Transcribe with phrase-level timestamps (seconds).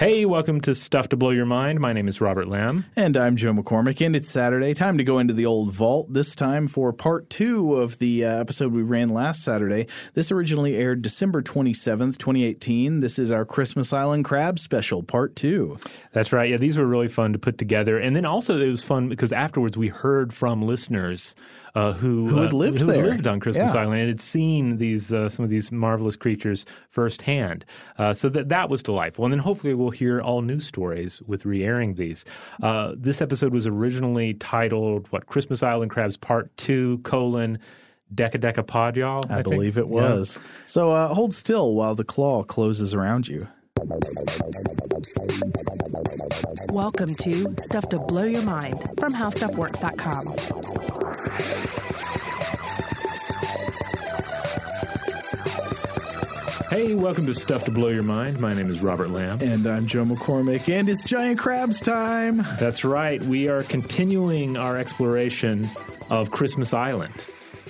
[0.00, 1.78] Hey, welcome to Stuff to Blow Your Mind.
[1.78, 2.86] My name is Robert Lamb.
[2.96, 4.72] And I'm Joe McCormick, and it's Saturday.
[4.72, 8.38] Time to go into the old vault, this time for part two of the uh,
[8.38, 9.86] episode we ran last Saturday.
[10.14, 13.00] This originally aired December 27th, 2018.
[13.00, 15.76] This is our Christmas Island Crab special, part two.
[16.14, 16.48] That's right.
[16.48, 17.98] Yeah, these were really fun to put together.
[17.98, 21.36] And then also, it was fun because afterwards we heard from listeners
[21.74, 23.04] uh, who who had lived uh, who there.
[23.04, 23.80] lived on Christmas Yeah.
[23.80, 27.64] Island and had seen these uh, some of these marvelous creatures firsthand.
[27.98, 29.24] Uh, so that that was delightful.
[29.24, 32.24] And then hopefully we'll hear all new stories with re-airing these.
[32.62, 37.58] Uh, this episode was originally titled what Christmas Island Crabs Part Two colon
[38.66, 39.22] Pod y'all.
[39.30, 39.44] I, think?
[39.44, 40.14] believe it Yeah.
[40.14, 40.38] was.
[40.66, 43.46] So uh, hold still while the claw closes around you.
[46.70, 50.26] Welcome to Stuff to Blow Your Mind from HowStuffWorks.com.
[56.70, 58.38] Hey, welcome to Stuff to Blow Your Mind.
[58.38, 59.40] My name is Robert Lamb.
[59.40, 62.44] And I'm Joe McCormick, and it's Giant Crabs time.
[62.60, 63.20] That's right.
[63.20, 65.68] We are continuing our exploration
[66.08, 67.12] of Christmas Island.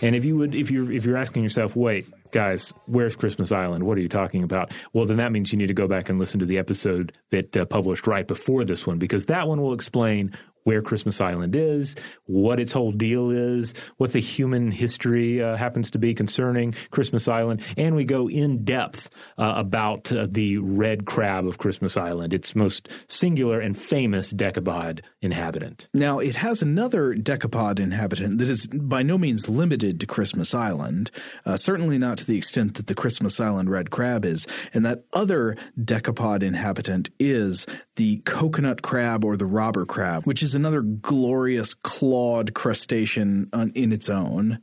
[0.02, 3.84] And if you would if you're if you're asking yourself, wait, guys, where's Christmas Island?
[3.84, 4.72] What are you talking about?
[4.92, 7.56] Well, then that means you need to go back and listen to the episode that
[7.56, 10.32] uh, published right before this one because that one will explain
[10.64, 15.90] where Christmas Island is, what its whole deal is, what the human history uh, happens
[15.92, 21.06] to be concerning Christmas Island, and we go in depth uh, about uh, the red
[21.06, 25.88] crab of Christmas Island, its most singular and famous decapod inhabitant.
[25.94, 31.10] Now, it has another decapod inhabitant that is by no means limited to Christmas Island,
[31.44, 34.46] uh, certainly not to the extent that the Christmas Island red crab is.
[34.72, 37.66] And that other decapod inhabitant is
[38.00, 44.08] the coconut crab or the robber crab, which is another glorious clawed crustacean in its
[44.08, 44.58] own.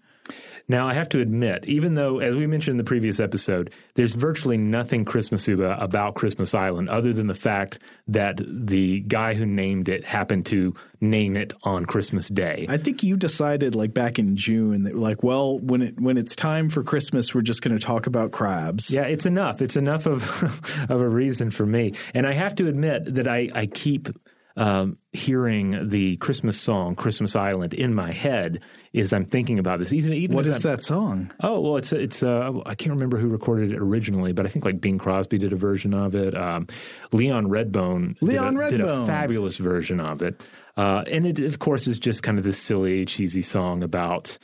[0.69, 4.15] Now, I have to admit, even though, as we mentioned in the previous episode, there's
[4.15, 9.87] virtually nothing Christmas about Christmas Island other than the fact that the guy who named
[9.87, 12.65] it happened to name it on Christmas Day.
[12.67, 16.35] I think you decided like back in June that like, well, when it when it's
[16.35, 18.91] time for Christmas, we're just going to talk about crabs.
[18.91, 19.61] Yeah, it's enough.
[19.61, 21.93] It's enough of of a reason for me.
[22.13, 24.09] And I have to admit that I, I keep
[24.57, 29.93] um, hearing the Christmas song "Christmas Island" in my head is I'm thinking about this.
[29.93, 31.31] Even even What is I'm- that song?
[31.41, 34.65] Oh well, it's it's uh, I can't remember who recorded it originally, but I think
[34.65, 36.35] like Bing Crosby did a version of it.
[36.35, 36.67] Um,
[37.13, 40.43] Leon Redbone, Leon did, a, did a fabulous version of it,
[40.75, 44.37] uh, and it of course is just kind of this silly, cheesy song about.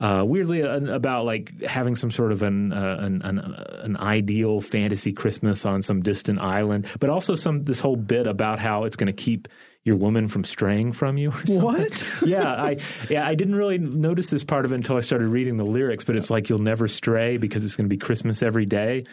[0.00, 4.60] Uh, weirdly, uh, about like having some sort of an, uh, an an an ideal
[4.60, 8.96] fantasy Christmas on some distant island, but also some this whole bit about how it's
[8.96, 9.46] going to keep
[9.84, 11.28] your woman from straying from you.
[11.28, 11.62] Or something.
[11.62, 12.08] What?
[12.26, 12.78] yeah, I
[13.08, 16.04] yeah I didn't really notice this part of it until I started reading the lyrics.
[16.04, 19.04] But it's like you'll never stray because it's going to be Christmas every day,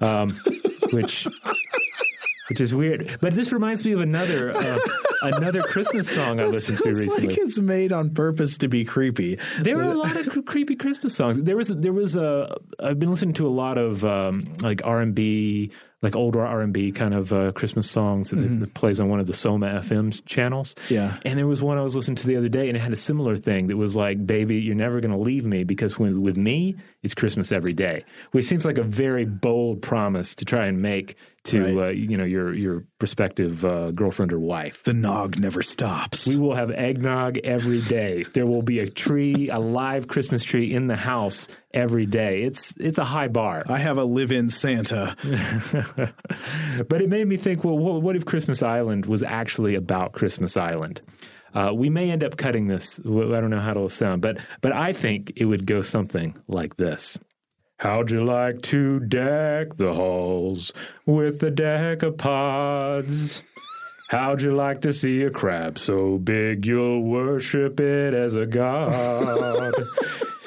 [0.00, 0.30] um,
[0.92, 1.26] which
[2.48, 3.18] which is weird.
[3.20, 4.78] But this reminds me of another uh,
[5.22, 7.28] another Christmas song I listened to recently.
[7.28, 9.38] like it's made on purpose to be creepy.
[9.60, 11.40] There are a lot of cre- creepy Christmas songs.
[11.42, 15.00] There was there was a I've been listening to a lot of um, like R
[15.00, 15.70] and B,
[16.02, 19.20] like older R and B kind of uh, Christmas songs that, that plays on one
[19.20, 20.74] of the Soma FM channels.
[20.88, 21.18] Yeah.
[21.24, 22.96] and there was one I was listening to the other day, and it had a
[22.96, 26.36] similar thing that was like, "Baby, you're never going to leave me because when, with
[26.36, 30.80] me, it's Christmas every day," which seems like a very bold promise to try and
[30.80, 31.86] make to Right.
[31.86, 34.82] uh, you know your your prospective uh, girlfriend or wife.
[34.84, 36.26] The nog never stops.
[36.26, 38.24] We will have eggnog every day.
[38.34, 42.42] There will be a tree, a live Christmas tree in the house every day.
[42.42, 43.64] It's it's a high bar.
[43.68, 45.16] I have a live-in Santa.
[46.88, 50.56] But it made me think, well, what, what if Christmas Island was actually about Christmas
[50.56, 51.00] Island?
[51.54, 53.00] Uh, we may end up cutting this.
[53.00, 56.76] I don't know how it'll sound, but but I think it would go something like
[56.76, 57.18] this.
[57.78, 60.72] How'd you like to deck the halls
[61.06, 63.42] with the decapods?
[64.10, 69.74] How'd you like to see a crab so big you'll worship it as a god?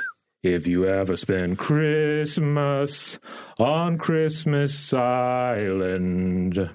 [0.43, 3.17] If you ever spend Christmas
[3.57, 6.69] on Christmas Island,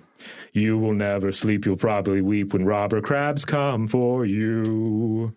[0.55, 1.67] you will never sleep.
[1.67, 5.35] You'll probably weep when robber crabs come for you.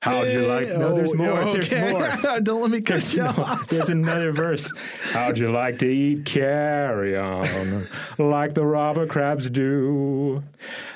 [0.00, 0.68] How'd you like?
[0.68, 1.40] No, there's Oh, more.
[1.42, 1.58] okay.
[1.60, 2.40] There's more.
[2.40, 3.66] Don't let me cut you No, off.
[3.68, 4.70] there's another verse.
[5.12, 7.84] How'd you like to eat carry on
[8.16, 10.42] like the robber crabs do?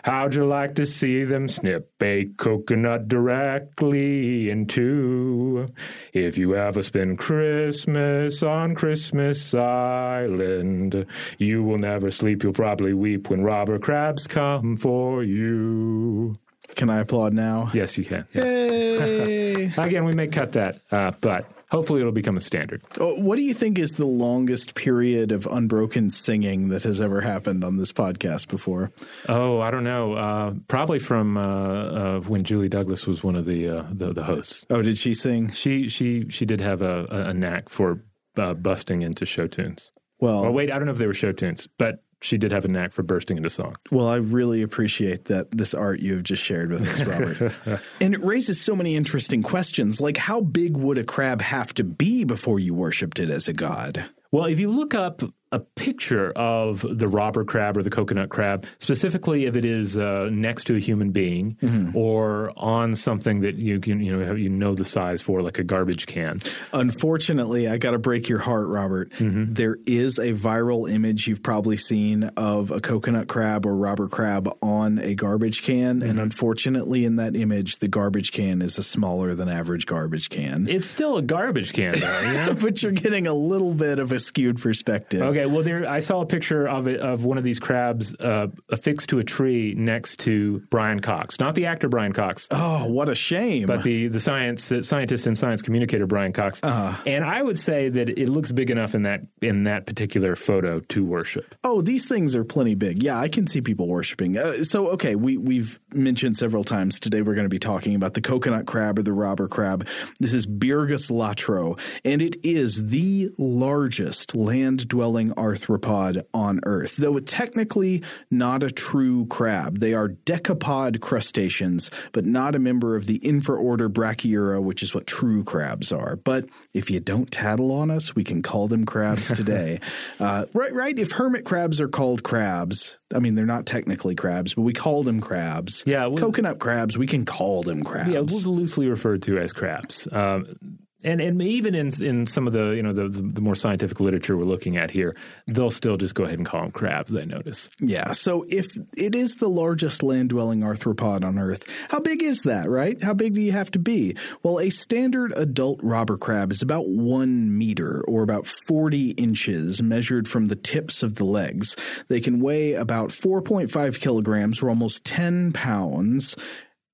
[0.05, 5.67] How'd you like to see them snip a coconut directly in two?
[6.13, 11.07] If you ever spend Christmas on Christmas Island,
[11.39, 12.45] you will never sleep.
[12.45, 16.35] You'll probably weep when robber crabs come for you.
[16.77, 17.71] Can I applaud now?
[17.75, 18.27] Yes, you can.
[18.33, 19.73] Yay!
[19.79, 22.83] Again, we may cut that, uh, but hopefully it'll become a standard.
[22.99, 27.21] Oh, What do you think is the longest period of unbroken singing that has ever
[27.21, 28.91] happened on this podcast before?
[29.29, 30.15] Oh, I don't know.
[30.15, 34.25] Uh, probably from uh, uh, when Julie Douglas was one of the, uh, the the
[34.25, 34.65] hosts.
[34.71, 35.53] Oh, did she sing?
[35.53, 38.03] She she she did have a, a- a knack for
[38.37, 39.93] uh, busting into show tunes.
[40.21, 42.65] Well, Oh wait, I don't know if they were show tunes, but she did have
[42.65, 43.77] a knack for bursting into song.
[43.91, 47.81] Well, I really appreciate that this art you have just shared with us, Robert.
[48.01, 51.85] and it raises so many interesting questions, like how big would a crab have to
[51.85, 54.05] be before you worshipped it as a god?
[54.31, 55.23] Well, if you look up
[55.53, 60.29] a picture of the robber crab or the coconut crab, specifically if it is uh,
[60.33, 61.97] next to a human being mm-hmm.
[61.97, 65.65] or on something that you can you know you know the size for, like a
[65.65, 66.39] garbage can.
[66.73, 69.11] Unfortunately, I got to break your heart, Robert.
[69.13, 69.53] Mm-hmm.
[69.53, 74.49] There is a viral image you've probably seen of a coconut crab or robber crab
[74.63, 76.03] on a garbage can.
[76.03, 76.19] And mm-hmm.
[76.21, 80.69] unfortunately, in that image, the garbage can is a smaller than average garbage can.
[80.69, 82.23] It's still a garbage can, though.
[82.33, 82.55] Know?
[82.61, 85.23] but you're getting a little bit of a skewed perspective.
[85.23, 88.49] Okay, well, there I saw a picture of it of one of these crabs uh,
[88.71, 93.09] affixed to a tree next to Brian Cox, not the actor Brian Cox, Oh, what
[93.09, 93.67] a shame.
[93.67, 96.61] but the the science scientist and science communicator Brian Cox.
[96.63, 100.81] And I would say that it looks big enough in that in that particular photo
[100.81, 101.55] to worship.
[101.65, 103.03] Oh, these things are plenty big.
[103.03, 104.37] Yeah, I can see people worshiping.
[104.39, 107.23] Uh, so, okay, we we've mentioned several times today.
[107.23, 109.87] We're going to be talking about the coconut crab or the robber crab.
[110.21, 116.97] This is Birgus latro, and it is the largest land-dwelling arthropod on Earth.
[116.97, 123.07] Though technically not a true crab, they are decapod crustaceans, but not a member of
[123.07, 126.17] the infraorder Brachyura, which is what true crabs are.
[126.17, 129.81] But if you don't tattle on us, we can call them crabs today.
[130.21, 130.99] uh, right, right.
[130.99, 135.03] If hermit crabs are called crabs, I mean they're not technically crabs, but we call
[135.03, 135.85] them crabs.
[135.87, 138.11] Yeah, well- coconut crabs, we can call them crabs.
[138.11, 140.09] Yeah, well, loosely referred to as crabs.
[140.11, 140.57] Um,
[141.05, 144.37] and and even in in some of the you know the, the more scientific literature
[144.37, 145.17] we're looking at here,
[145.47, 147.15] they'll still just go ahead and call them crabs.
[147.17, 147.71] I notice.
[147.81, 148.13] Yeah.
[148.13, 152.69] So if it is the largest land dwelling arthropod on Earth, how big is that,
[152.69, 153.03] right?
[153.03, 154.17] How big do you have to be?
[154.43, 160.29] Well, a standard adult robber crab is about one meter or about 40 inches measured
[160.29, 161.77] from the tips of the legs.
[162.09, 166.37] They can weigh about 4.5 kilograms or almost 10 pounds.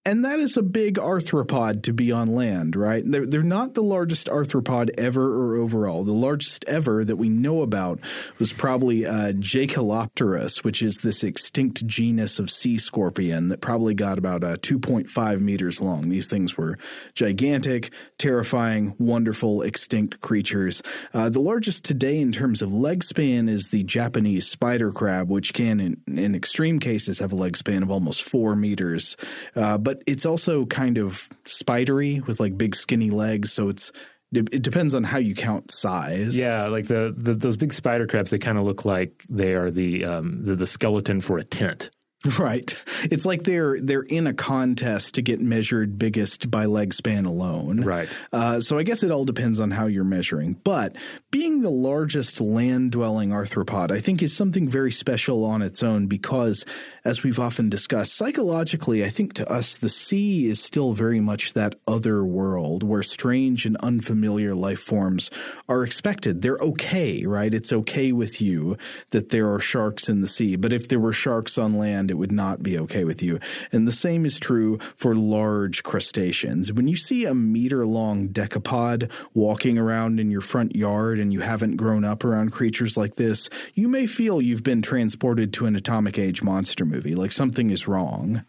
[0.09, 3.03] And that is a big arthropod to be on land, right?
[3.05, 6.03] They're, they're not the largest arthropod ever or overall.
[6.03, 8.01] The largest ever that we know about
[8.39, 14.17] was probably uh, Jaekelopterus, which is this extinct genus of sea scorpion that probably got
[14.17, 16.09] about uh, 2.5 meters long.
[16.09, 16.79] These things were
[17.13, 20.83] gigantic, terrifying, wonderful, extinct creatures.
[21.13, 25.53] Uh, the largest today in terms of leg span is the Japanese spider crab, which
[25.53, 29.15] can, in, in extreme cases, have a leg span of almost four meters.
[29.55, 33.93] Uh, but it's also kind of spidery with like big skinny legs, so it's
[34.33, 36.37] it depends on how you count size.
[36.37, 39.71] Yeah, like the, the those big spider crabs, they kind of look like they are
[39.71, 41.91] the, um, the the skeleton for a tent.
[42.39, 42.75] Right.
[43.05, 47.83] It's like they're they're in a contest to get measured biggest by leg span alone.
[47.83, 48.09] Right.
[48.33, 50.55] Uh, so I guess it all depends on how you're measuring.
[50.55, 50.97] But
[51.31, 56.09] being the largest land dwelling arthropod, I think, is something very special on its own
[56.09, 56.67] because,
[57.09, 61.55] as we've often discussed, psychologically, I think to us, the sea is still very much
[61.55, 65.31] that other world where strange and unfamiliar life forms
[65.71, 66.43] are expected.
[66.43, 67.55] They're okay, right?
[67.55, 68.77] It's okay with you
[69.09, 70.57] that there are sharks in the sea.
[70.57, 73.41] But if there were sharks on land, it would not be okay with you.
[73.73, 76.75] And the same is true for large crustaceans.
[76.75, 81.41] When you see a meter long decapod walking around in your front yard and you
[81.41, 85.75] haven't grown up around creatures like this, you may feel you've been transported to an
[85.75, 88.43] atomic age monster movie, like something is wrong.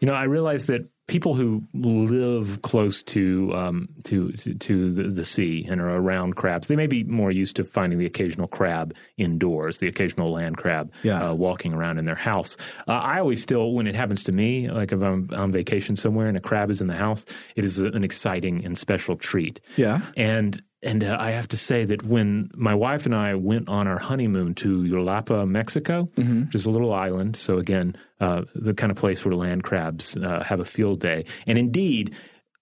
[0.00, 5.02] You know, I realize that people who live close to um, to to, to the,
[5.04, 8.46] the sea and are around crabs, they may be more used to finding the occasional
[8.48, 11.30] crab indoors, the occasional land crab Yeah.
[11.30, 12.56] uh, walking around in their house.
[12.86, 16.28] Uh, I always still, when it happens to me, like if I'm on vacation somewhere
[16.28, 17.24] and a crab is in the house,
[17.56, 19.60] it is an exciting and special treat.
[19.76, 20.00] Yeah.
[20.16, 23.86] And and uh, I have to say that when my wife and I went on
[23.88, 26.08] our honeymoon to Yelapa, Mexico,
[26.44, 30.16] which is a little island, so again, uh, the kind of place where land crabs
[30.16, 32.14] uh, have a field day, and indeed,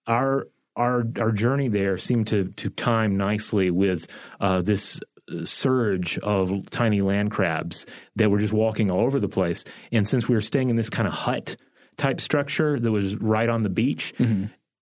[0.07, 4.07] our our our journey there seemed to to time nicely with
[4.39, 4.99] uh, this
[5.43, 9.63] surge of tiny land crabs that were just walking all over the place.
[9.91, 11.57] And since we were staying in this kind of hut
[11.97, 14.13] type structure that was right on the beach,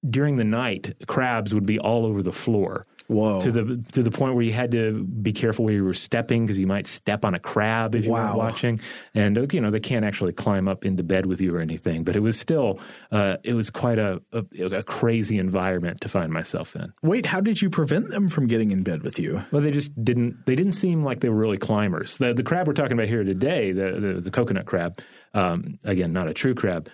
[0.07, 2.85] during the night, crabs would be all over the floor.
[3.07, 3.39] Whoa.
[3.41, 6.43] To the to the point where you had to be careful where you were stepping
[6.45, 8.25] because you might step on a crab if you Wow.
[8.25, 8.79] weren't watching.
[9.13, 12.03] And uh, you know they can't actually climb up into bed with you or anything,
[12.03, 12.79] but it was still
[13.11, 14.43] uh, it was quite a, a
[14.77, 16.93] a crazy environment to find myself in.
[17.03, 19.43] Wait, how did you prevent them from getting in bed with you?
[19.51, 20.45] Well, they just didn't.
[20.45, 22.17] They didn't seem like they were really climbers.
[22.17, 24.99] The the crab we're talking about here today, the the, the coconut crab,
[25.33, 26.89] um, again, not a true crab,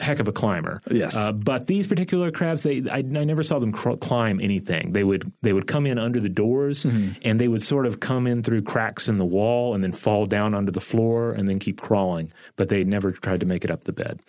[0.00, 0.80] heck of a climber.
[0.90, 1.16] Yes.
[1.16, 4.92] Uh, but these particular crabs, they I, I never saw them cr- climb anything.
[4.92, 8.26] They would they would come in under the doors, and they would sort of come
[8.26, 11.58] in through cracks in the wall, and then fall down onto the floor, and then
[11.58, 12.32] keep crawling.
[12.56, 14.20] But they never tried to make it up the bed.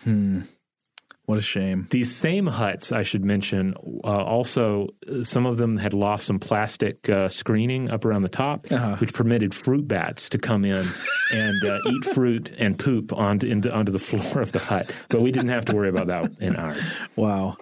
[1.26, 1.88] What a shame.
[1.90, 6.38] These same huts, I should mention, uh, also uh, some of them had lost some
[6.38, 8.68] plastic uh, screening up around the top,
[9.00, 10.86] which permitted fruit bats to come in
[11.32, 14.92] and uh, eat fruit and poop onto, into, onto the floor of the hut.
[15.10, 16.94] But we didn't have to worry about that in ours.
[17.16, 17.58] Wow.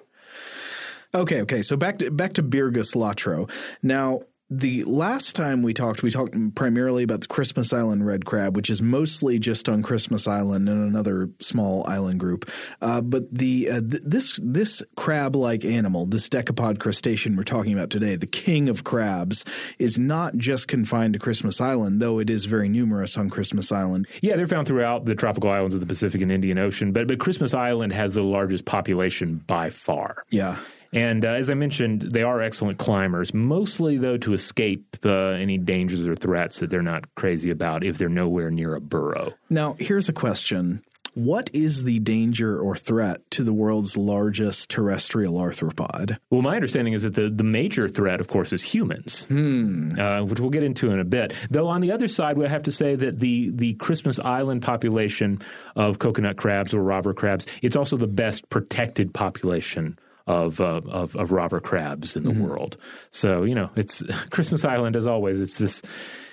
[1.16, 1.62] Okay, okay.
[1.62, 3.50] So back to back to Birgus Latro.
[3.84, 4.22] Now,
[4.60, 8.70] the last time we talked, we talked primarily about the Christmas Island red crab, which
[8.70, 12.50] is mostly just on Christmas Island and another small island group.
[12.82, 17.90] Uh, but the uh, th- this this crab-like animal, this decapod crustacean we're talking about
[17.90, 19.44] today, the king of crabs,
[19.80, 24.08] is not just confined to Christmas Island, though it is very numerous on Christmas Island.
[24.22, 27.20] Yeah, they're found throughout the tropical islands of the Pacific and Indian Ocean, but, but
[27.20, 30.24] Christmas Island has the largest population by far.
[30.30, 30.58] Yeah.
[30.94, 35.58] And uh, as I mentioned, they are excellent climbers, mostly, though, to escape uh, any
[35.58, 39.34] dangers or threats that they're not crazy about if they're nowhere near a burrow.
[39.50, 40.84] Now, here's a question.
[41.16, 46.18] What is the danger or threat to the world's largest terrestrial arthropod?
[46.32, 50.40] Well, my understanding is that the, the major threat, of course, is humans, uh, which
[50.40, 51.34] we'll get into in a bit.
[51.52, 55.40] Though on the other side, we have to say that the, the Christmas Island population
[55.76, 61.16] of coconut crabs or robber crabs, it's also the best protected population of, uh, of,
[61.16, 62.78] of robber crabs in the world.
[63.10, 65.82] So, you know, it's Christmas Island, as always, it's this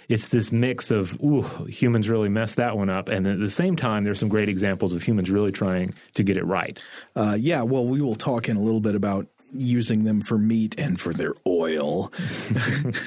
[0.09, 3.77] it's this mix of ooh humans really messed that one up and at the same
[3.77, 6.83] time there's some great examples of humans really trying to get it right
[7.15, 10.79] Uh, yeah, well, we will talk in a little bit about using them for meat
[10.79, 12.13] and for their oil.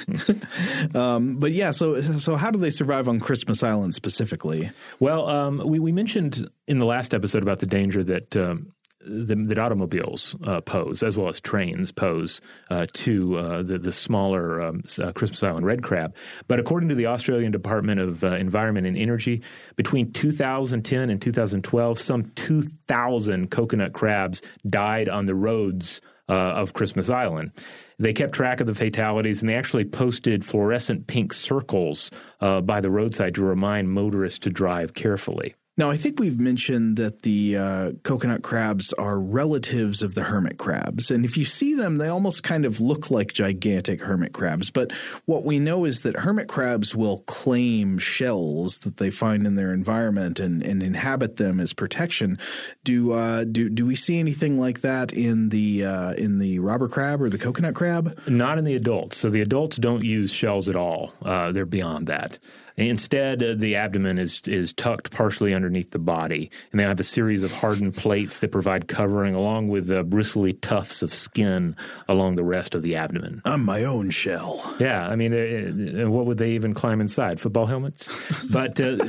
[0.95, 4.69] um, but yeah, so so how do they survive on Christmas Island specifically?
[4.99, 8.72] Well, um, we, we mentioned in the last episode about the danger that um,
[9.05, 13.91] the, that automobiles uh, pose, as well as trains pose uh, to uh, the, the
[13.91, 16.15] smaller um, uh, Christmas Island red crab.
[16.47, 19.43] But according to the Australian Department of uh, Environment and Energy,
[19.75, 27.09] between 2010 and 2012, some 2,000 coconut crabs died on the roads uh, of Christmas
[27.09, 27.51] Island.
[27.99, 32.89] They kept track of the fatalities and they actually posted fluorescent pink circles by the
[32.89, 35.55] roadside to remind motorists to drive carefully.
[35.75, 40.59] Now, I think we've mentioned that the uh, coconut crabs are relatives of the hermit
[40.59, 41.09] crabs.
[41.09, 44.69] And if you see them, they almost kind of look like gigantic hermit crabs.
[44.69, 44.91] But
[45.25, 49.73] what we know is that hermit crabs will claim shells that they find in their
[49.73, 52.37] environment and, and inhabit them as protection.
[52.83, 56.87] Do, uh, do, do we see anything like that in the, uh, in the robber
[56.87, 58.19] crab or the coconut crab?
[58.27, 59.17] Not in the adults.
[59.17, 61.13] So the adults don't use shells at all.
[61.23, 62.37] Uh, they're beyond that.
[62.77, 67.03] Instead, uh, the abdomen is is tucked partially underneath the body, and they have a
[67.03, 71.75] series of hardened plates that provide covering, along with uh, bristly tufts of skin
[72.07, 73.41] along the rest of the abdomen.
[73.45, 74.75] I'm my own shell.
[74.79, 77.39] Yeah, I mean, uh, uh, what would they even climb inside?
[77.39, 78.09] Football helmets?
[78.49, 78.97] But uh,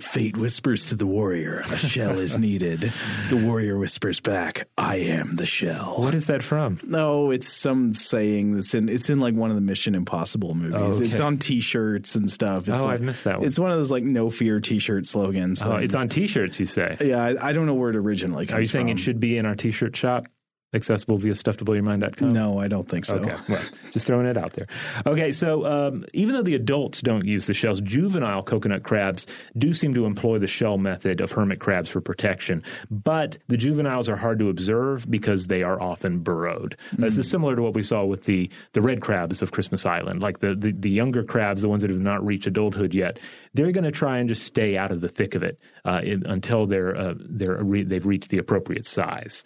[0.00, 2.92] Fate whispers to the warrior, a shell is needed.
[3.28, 5.96] The warrior whispers back, I am the shell.
[5.98, 6.78] what is that from?
[6.84, 10.74] No, it's some saying that's in it's in like one of the Mission Impossible movies.
[11.00, 11.22] Oh, It's okay.
[11.22, 11.38] on
[11.70, 12.68] T-shirts and stuff.
[12.68, 13.46] It's Oh, like- I've missed that one.
[13.46, 15.62] It's one of those like no fear T-shirt slogans.
[15.62, 16.58] Oh, it's on T-shirts.
[16.58, 16.96] You say?
[17.00, 18.56] Yeah, I, I don't know where it originally comes from.
[18.56, 18.92] Are you saying from.
[18.96, 20.26] it should be in our T-shirt shop,
[20.72, 22.30] accessible via stufftoblowyourmind.com?
[22.30, 23.16] No, I don't think so.
[23.16, 24.66] Okay, well, just throwing it out there.
[25.06, 29.72] Okay, so um, even though the adults don't use the shells, juvenile coconut crabs do
[29.74, 32.62] seem to employ the shell method of hermit crabs for protection.
[32.90, 36.76] But the juveniles are hard to observe because they are often burrowed.
[36.92, 40.22] This is similar to what we saw with the, the red crabs of Christmas Island.
[40.22, 43.18] Like the, the, the younger crabs, the ones that have not reached adulthood yet,
[43.54, 46.24] they're going to try and just stay out of the thick of it uh, in,
[46.26, 49.42] until they're, uh, they're re- they've reached the appropriate size.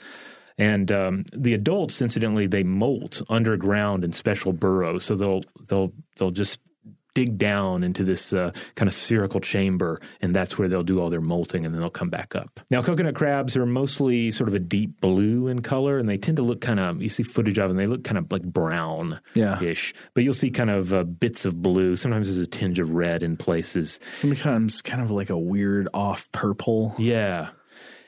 [0.58, 5.04] And um, the adults, incidentally, they molt underground in special burrows.
[5.04, 6.60] So they'll they'll they'll just
[7.14, 11.10] dig down into this uh, kind of spherical chamber, and that's where they'll do all
[11.10, 12.58] their molting, and then they'll come back up.
[12.72, 16.38] Now, coconut crabs are mostly sort of a deep blue in color, and they tend
[16.38, 17.00] to look kind of.
[17.00, 19.60] You see footage of them; they look kind of like brown, Yeah.
[19.62, 19.94] ish.
[20.14, 21.94] But you'll see kind of uh, bits of blue.
[21.96, 24.00] Sometimes there's a tinge of red in places.
[24.16, 26.94] Sometimes kind of like a weird off purple.
[26.98, 27.50] Yeah.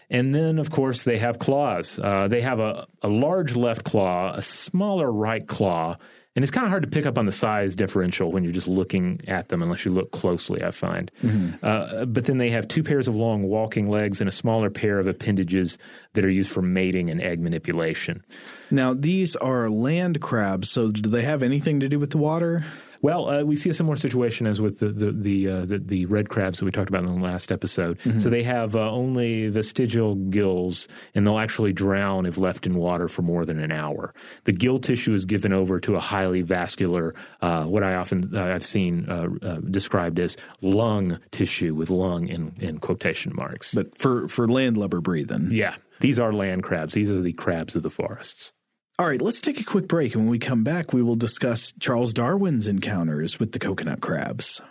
[0.08, 1.98] And then, of course, they have claws.
[1.98, 5.96] Uh, they have a, a large left claw, a smaller right claw,
[6.36, 8.68] and it's kind of hard to pick up on the size differential when you're just
[8.68, 11.10] looking at them unless you look closely, I find.
[11.22, 11.64] Mm-hmm.
[11.64, 14.98] Uh, but then they have two pairs of long walking legs and a smaller pair
[14.98, 15.78] of appendages
[16.12, 18.22] that are used for mating and egg manipulation.
[18.70, 22.66] Now, these are land crabs, so do they have anything to do with the water?
[23.02, 26.06] Well, uh, we see a similar situation as with the the the, uh, the, the
[26.06, 27.98] red crabs that we talked about in the last episode.
[28.00, 28.18] Mm-hmm.
[28.18, 33.08] So they have uh, only vestigial gills, and they'll actually drown if left in water
[33.08, 34.14] for more than an hour.
[34.44, 38.54] The gill tissue is given over to a highly vascular, uh, what I often uh,
[38.54, 43.74] I've seen uh, described as lung tissue with lung in, in quotation marks.
[43.74, 45.76] But for for landlubber breathing, yeah.
[46.00, 46.94] These are land crabs.
[46.94, 48.52] These are the crabs of the forests.
[48.98, 50.14] All right, let's take a quick break.
[50.14, 54.62] And when we come back, we will discuss Charles Darwin's encounters with the coconut crabs.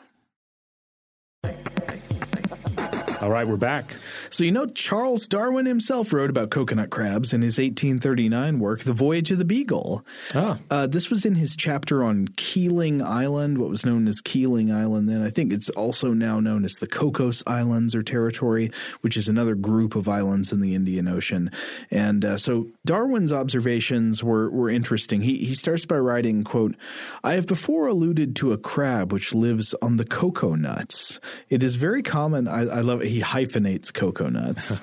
[3.25, 3.95] All right, we're back.
[4.29, 8.93] So, you know, Charles Darwin himself wrote about coconut crabs in his 1839 work, The
[8.93, 10.05] Voyage of the Beagle.
[10.35, 10.59] Ah.
[10.69, 15.09] Uh, this was in his chapter on Keeling Island, what was known as Keeling Island
[15.09, 15.23] then.
[15.23, 18.69] I think it's also now known as the Cocos Islands or territory,
[19.01, 21.49] which is another group of islands in the Indian Ocean.
[21.89, 25.21] And uh, so Darwin's observations were, were interesting.
[25.21, 26.75] He, he starts by writing, quote,
[27.23, 31.19] I have before alluded to a crab which lives on the cocoa nuts.
[31.49, 32.47] It is very common.
[32.47, 34.81] I, I love it he hyphenates coconuts.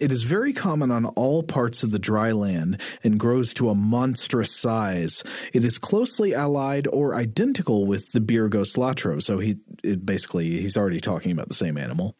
[0.00, 3.74] it is very common on all parts of the dry land and grows to a
[3.74, 5.22] monstrous size.
[5.52, 9.22] It is closely allied or identical with the Birgos latro.
[9.22, 9.56] So he
[9.96, 12.16] basically he's already talking about the same animal.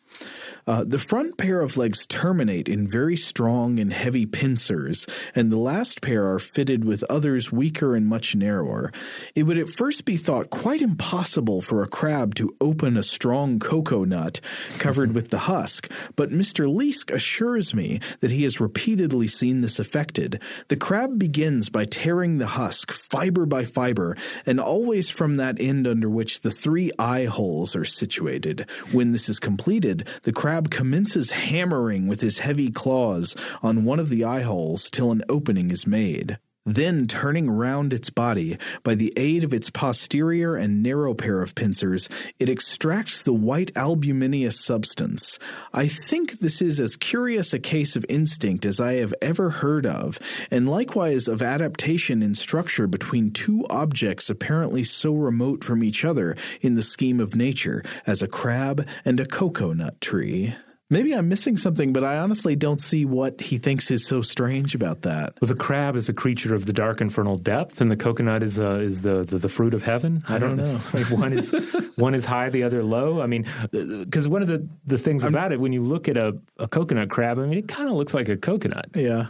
[0.67, 5.59] Uh, the front pair of legs terminate in very strong and heavy pincers, and the
[5.59, 8.91] last pair are fitted with others weaker and much narrower.
[9.35, 13.59] It would at first be thought quite impossible for a crab to open a strong
[13.59, 14.41] cocoa nut
[14.79, 16.67] covered with the husk, but Mr.
[16.67, 20.41] Liesk assures me that he has repeatedly seen this effected.
[20.69, 24.17] The crab begins by tearing the husk fiber by fiber,
[24.47, 28.67] and always from that end under which the three eye holes are situated.
[28.93, 33.99] When this is completed, the crab crab commences hammering with his heavy claws on one
[33.99, 36.39] of the eye holes till an opening is made.
[36.67, 41.55] Then, turning round its body, by the aid of its posterior and narrow pair of
[41.55, 45.39] pincers, it extracts the white albuminous substance.
[45.75, 49.85] I think this is as curious a case of instinct as I have ever heard
[49.85, 50.19] of,
[50.51, 56.35] and likewise of adaptation in structure between two objects apparently so remote from each other
[56.63, 60.55] in the scheme of nature as a crab and a cocoa nut tree.
[60.91, 64.75] Maybe I'm missing something, but I honestly don't see what he thinks is so strange
[64.75, 65.33] about that.
[65.41, 68.59] Well, the crab is a creature of the dark infernal depth, and the coconut is
[68.59, 70.23] uh, is the, the, the fruit of heaven.
[70.29, 70.81] I, I don't, don't, know.
[70.95, 71.53] like one is
[71.97, 73.23] one is high, the other low.
[73.23, 76.19] I mean, because one of the, the things I'm, about it, when you look at
[76.19, 78.91] a, a coconut crab, I mean, it kind of looks like a coconut.
[78.95, 79.29] Yeah.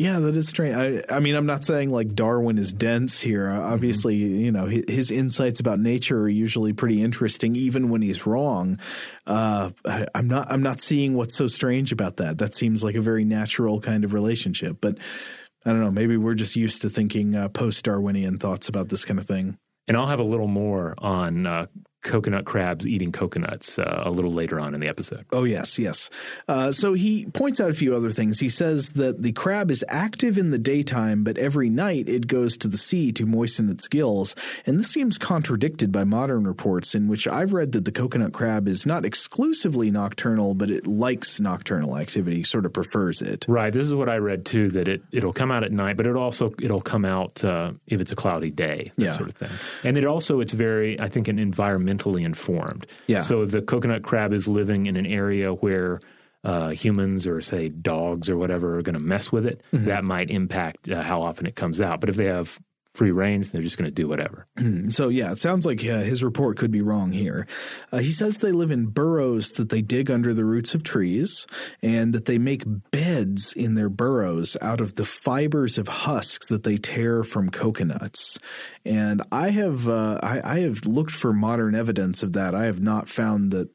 [0.00, 0.74] Yeah, that is strange.
[0.74, 3.50] I, I mean, I'm not saying like Darwin is dense here.
[3.50, 4.40] Uh, obviously, mm-hmm.
[4.40, 8.80] you know, his, his, insights about nature are usually pretty interesting, even when he's wrong.
[9.26, 10.50] Uh, I, I'm not.
[10.50, 12.38] I'm not seeing what's so strange about that.
[12.38, 14.78] That seems like a very natural kind of relationship.
[14.80, 14.96] But
[15.66, 15.90] I don't know.
[15.90, 19.58] Maybe we're just used to thinking uh, post Darwinian thoughts about this kind of thing.
[19.86, 21.66] And I'll have a little more on uh,
[22.02, 25.26] coconut crabs eating coconuts uh, a little later on in the episode.
[25.32, 26.08] Oh, yes, yes.
[26.48, 28.40] Uh, so he points out a few other things.
[28.40, 32.56] He says that the crab is active in the daytime, but every night it goes
[32.58, 34.34] to the sea to moisten its gills.
[34.64, 38.66] And this seems contradicted by modern reports in which I've read that the coconut crab
[38.66, 43.44] is not exclusively nocturnal, but it likes nocturnal activity, sort of prefers it.
[43.48, 43.72] Right.
[43.72, 46.16] This is what I read too, that it, it'll come out at night, but it
[46.16, 49.12] also, it'll come out uh, if it's a cloudy day, that yeah.
[49.12, 49.50] sort of thing.
[49.84, 52.86] And it also, it's very, I think, an environment mentally informed.
[53.08, 53.20] Yeah.
[53.20, 55.98] So if the coconut crab is living in an area where
[56.44, 59.86] uh, humans or say dogs or whatever are going to mess with it, mm-hmm.
[59.86, 62.00] that might impact uh, how often it comes out.
[62.00, 62.60] But if they have
[62.94, 64.46] free range, they're just going to do whatever.
[64.90, 67.46] So, yeah, it sounds like uh, his report could be wrong here.
[67.92, 71.46] Uh, he says they live in burrows that they dig under the roots of trees
[71.82, 76.64] and that they make beds in their burrows out of the fibers of husks that
[76.64, 78.38] they tear from coconuts.
[78.84, 82.54] And I have, uh, I, I, have looked for modern evidence of that.
[82.54, 83.70] I have not found that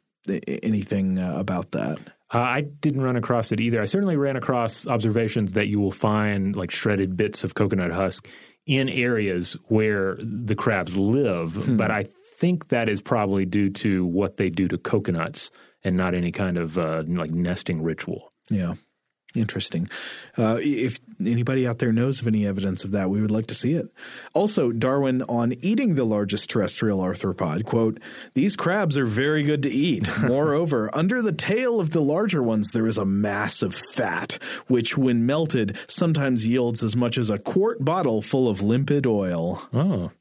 [0.47, 1.99] anything uh, about that.
[2.33, 3.81] Uh, I didn't run across it either.
[3.81, 8.27] I certainly ran across observations that you will find like shredded bits of coconut husk
[8.65, 11.77] in areas where the crabs live, hmm.
[11.77, 15.51] but I think that is probably due to what they do to coconuts
[15.83, 18.33] and not any kind of uh, like nesting ritual.
[18.49, 18.73] Yeah.
[19.35, 19.89] Interesting.
[20.37, 23.55] Uh, if anybody out there knows of any evidence of that, we would like to
[23.55, 23.87] see it.
[24.33, 27.99] Also, Darwin on eating the largest terrestrial arthropod, quote,
[28.33, 30.09] these crabs are very good to eat.
[30.21, 34.97] Moreover, under the tail of the larger ones, there is a mass of fat, which
[34.97, 39.61] when melted sometimes yields as much as a quart bottle full of limpid oil.
[39.73, 40.11] Oh.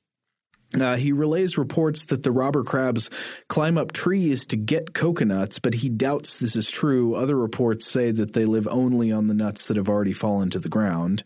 [0.81, 3.11] Uh, he relays reports that the robber crabs
[3.49, 7.15] climb up trees to get coconuts, but he doubts this is true.
[7.15, 10.59] Other reports say that they live only on the nuts that have already fallen to
[10.59, 11.25] the ground.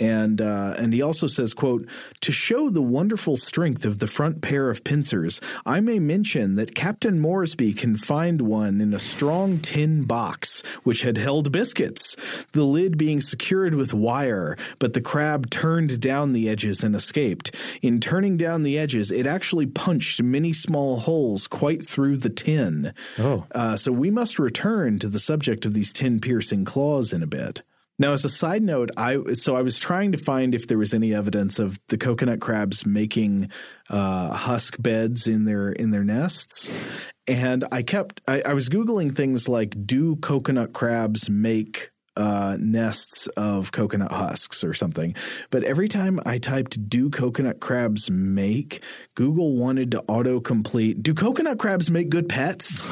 [0.00, 1.86] And uh, and he also says, "quote
[2.22, 6.74] To show the wonderful strength of the front pair of pincers, I may mention that
[6.74, 12.16] Captain Moresby can find one in a strong tin box which had held biscuits,
[12.52, 17.54] the lid being secured with wire, but the crab turned down the edges and escaped.
[17.82, 22.94] In turning down the edges, it actually punched many small holes quite through the tin.
[23.18, 23.44] Oh.
[23.54, 27.26] Uh, so we must return to the subject of these tin piercing claws in a
[27.26, 27.60] bit."
[28.00, 30.94] Now, as a side note, I so I was trying to find if there was
[30.94, 33.50] any evidence of the coconut crabs making
[33.90, 36.90] uh, husk beds in their in their nests,
[37.26, 43.26] and I kept I, I was googling things like do coconut crabs make uh, nests
[43.28, 45.14] of coconut husks or something.
[45.48, 48.82] But every time I typed "Do coconut crabs make?"
[49.14, 51.02] Google wanted to autocomplete.
[51.02, 52.84] Do coconut crabs make good pets?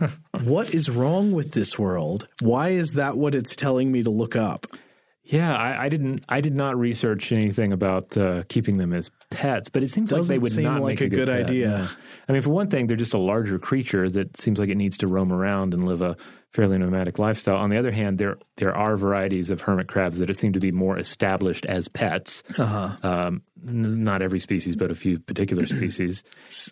[0.42, 2.26] what is wrong with this world?
[2.40, 4.66] Why is that what it's telling me to look up?
[5.24, 6.24] Yeah, I, I didn't.
[6.28, 10.24] I did not research anything about uh, keeping them as pets, but it seems like
[10.24, 11.44] they would seem not like make a good pet.
[11.44, 11.68] idea.
[11.68, 11.88] Yeah.
[12.28, 14.96] I mean, for one thing, they're just a larger creature that seems like it needs
[14.98, 16.16] to roam around and live a
[16.52, 17.56] fairly nomadic lifestyle.
[17.56, 20.72] On the other hand, there there are varieties of hermit crabs that seem to be
[20.72, 22.42] more established as pets.
[22.58, 22.96] Uh-huh.
[23.02, 26.22] Um, not every species, but a few particular species.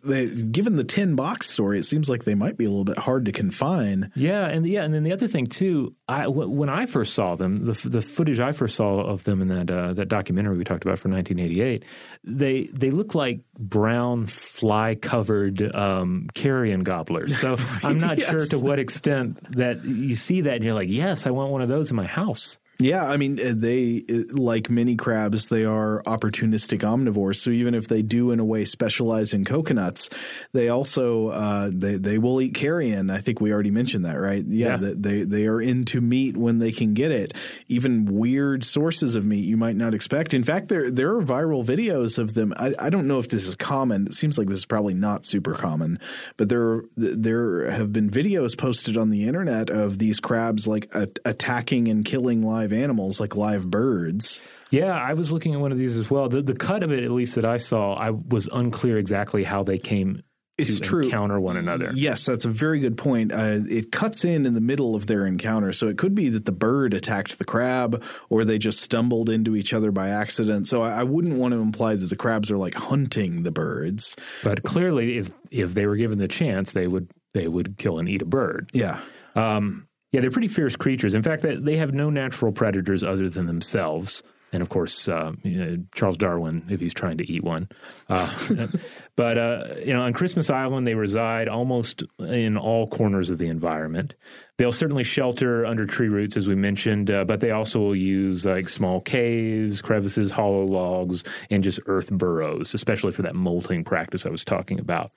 [0.04, 2.98] They, given the tin box story, it seems like they might be a little bit
[2.98, 4.10] hard to confine.
[4.14, 7.34] Yeah, and yeah, and then the other thing too, I w- when I first saw
[7.34, 10.56] them, the f- the footage I first saw of them in that uh, that documentary
[10.56, 11.84] we talked about for 1988,
[12.24, 17.36] they they look like brown fly covered um, carrion gobblers.
[17.38, 21.26] So I'm not sure to what extent that you see that and you're like, yes,
[21.26, 22.58] I want one of those in my house.
[22.80, 27.34] Yeah, I mean, uh, they, uh, like many crabs, they are opportunistic omnivores.
[27.36, 30.08] So even if they do, in a way, specialize in coconuts,
[30.52, 33.10] they also uh, they they will eat carrion.
[33.10, 34.44] I think we already mentioned that, right?
[34.46, 34.92] Yeah, Yeah.
[34.96, 37.32] they they are into meat when they can get it.
[37.66, 40.32] Even weird sources of meat you might not expect.
[40.32, 42.54] In fact, there there are viral videos of them.
[42.56, 44.06] I, I don't know if this is common.
[44.06, 45.98] It seems like this is probably not super common,
[46.36, 51.08] but there there have been videos posted on the internet of these crabs like a,
[51.24, 54.42] attacking and killing live animals, like live birds.
[54.70, 56.28] Yeah, I was looking at one of these as well.
[56.28, 59.62] The, the cut of it, at least that I saw, I was unclear exactly how
[59.62, 60.22] they came
[60.58, 61.02] It's to true.
[61.04, 61.90] encounter one another.
[61.94, 63.32] Yes, that's a very good point.
[63.32, 66.44] Uh, it cuts in in the middle of their encounter, so it could be that
[66.44, 70.66] the bird attacked the crab, or they just stumbled into each other by accident.
[70.66, 74.16] So I, I wouldn't want to imply that the crabs are like hunting the birds.
[74.44, 78.06] But clearly, if if they were given the chance, they would they would kill and
[78.08, 78.68] eat a bird.
[78.74, 79.00] Yeah,
[79.34, 81.14] Um, yeah, they're pretty fierce creatures.
[81.14, 84.22] In fact, they, have no natural predators other than themselves.
[84.50, 87.68] And of course, uh, you know, Charles Darwin, if he's trying to eat one.
[88.08, 88.34] Uh,
[89.16, 93.48] but, uh, you know, on Christmas Island, they reside almost in all corners of the
[93.48, 94.14] environment.
[94.56, 98.46] They'll certainly shelter under tree roots, as we mentioned, uh, but they also will use
[98.46, 104.24] like small caves, crevices, hollow logs, and just earth burrows, especially for that molting practice
[104.24, 105.12] I was talking about.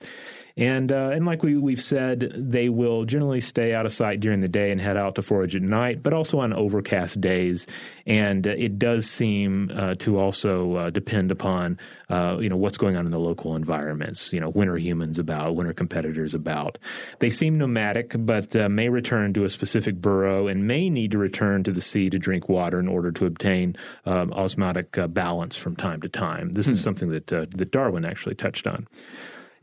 [0.56, 4.40] And uh, and like we we've said, they will generally stay out of sight during
[4.40, 7.66] the day and head out to forage at night, but also on overcast days.
[8.06, 11.78] And uh, it does seem uh, to also uh, depend upon
[12.10, 14.32] uh, you know what's going on in the local environments.
[14.32, 15.56] You know, when are humans about?
[15.56, 16.78] When are competitors about?
[17.20, 21.18] They seem nomadic, but uh, may return to a specific burrow and may need to
[21.18, 25.56] return to the sea to drink water in order to obtain um, osmotic uh, balance
[25.56, 26.52] from time to time.
[26.52, 28.86] This is something that uh, that Darwin actually touched on.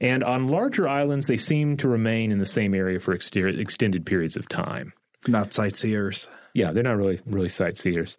[0.02, 4.06] And on larger islands, they seem to remain in the same area for exter- extended
[4.06, 4.94] periods of time.
[5.28, 6.30] not sightseers.
[6.60, 8.18] Yeah, they're not really really sightseers.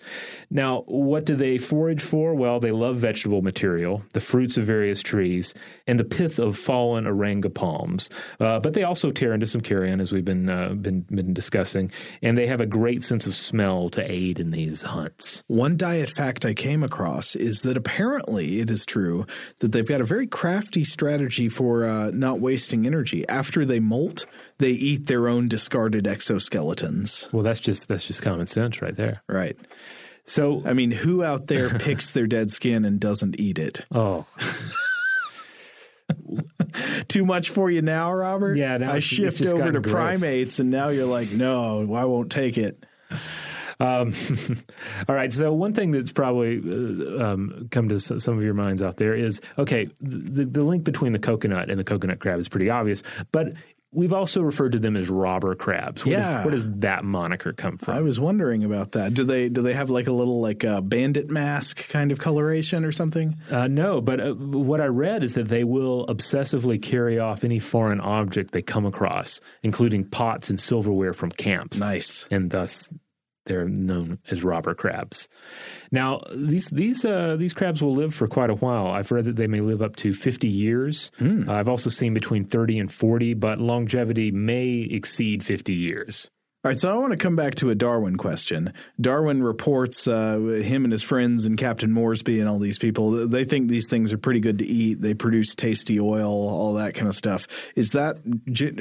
[0.50, 2.34] Now, what do they forage for?
[2.34, 5.52] Well, they love vegetable material, the fruits of various trees,
[5.86, 8.08] and the pith of fallen arenga palms.
[8.40, 11.90] Uh, but they also tear into some carrion, as we've been, uh, been been discussing,
[12.22, 15.44] and they have a great sense of smell to aid in these hunts.
[15.46, 19.26] One diet fact I came across is that apparently it is true
[19.58, 23.28] that they've got a very crafty strategy for uh, not wasting energy.
[23.28, 24.24] After they molt,
[24.56, 27.30] they eat their own discarded exoskeletons.
[27.34, 29.22] Well, that's just that's just common sense right there.
[29.28, 29.56] Right.
[30.24, 33.80] So, I mean, who out there picks their dead skin and doesn't eat it?
[33.92, 34.26] oh,
[37.08, 38.56] Too much for you now, Robert?
[38.56, 39.92] Yeah, now I shift over to gross.
[39.92, 42.84] primates, and now you're like, no, I won't take it.
[43.78, 44.12] Um,
[45.08, 45.32] all right.
[45.32, 48.96] So one thing that's probably uh, um, come to s- some of your minds out
[48.98, 49.88] there is okay.
[50.00, 53.54] The, the link between the coconut and the coconut crab is pretty obvious, but
[53.92, 56.04] we've also referred to them as robber crabs.
[56.06, 56.36] Where Yeah.
[56.36, 57.94] Does, where does that moniker come from?
[57.94, 59.14] I was wondering about that.
[59.14, 62.84] Do they do they have like a little like uh, bandit mask kind of coloration
[62.84, 63.36] or something?
[63.50, 67.58] Uh, no, but uh, what I read is that they will obsessively carry off any
[67.58, 71.80] foreign object they come across, including pots and silverware from camps.
[71.80, 72.26] Nice.
[72.30, 72.88] and thus
[73.50, 75.28] they're known as robber crabs.
[75.90, 78.86] Now, these these uh, these crabs will live for quite a while.
[78.86, 81.10] I've read that they may live up to fifty years.
[81.48, 86.30] Uh, I've also seen between thirty and forty, but longevity may exceed fifty years.
[86.62, 88.74] All right, so I want to come back to a Darwin question.
[89.00, 93.26] Darwin reports uh, him and his friends and Captain Moresby and all these people.
[93.26, 95.00] They think these things are pretty good to eat.
[95.00, 97.46] They produce tasty oil, all that kind of stuff.
[97.76, 98.18] Is that?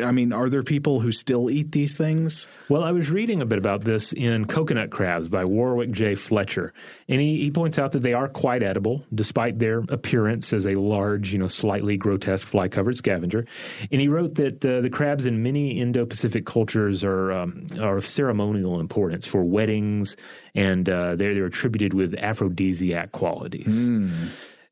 [0.06, 2.50] I mean, are there people who still eat these things?
[2.68, 6.16] Well, I was reading a bit about this in Coconut Crabs by Warwick J.
[6.16, 6.74] Fletcher,
[7.08, 10.76] and he, he points out that they are quite edible, despite their appearance as a
[10.76, 13.46] large, you know, slightly grotesque fly-covered scavenger.
[13.90, 18.06] And he wrote that uh, the crabs in many Indo-Pacific cultures are um, are of
[18.06, 20.16] ceremonial importance for weddings,
[20.56, 23.90] and uh, they're they're attributed with aphrodisiac qualities.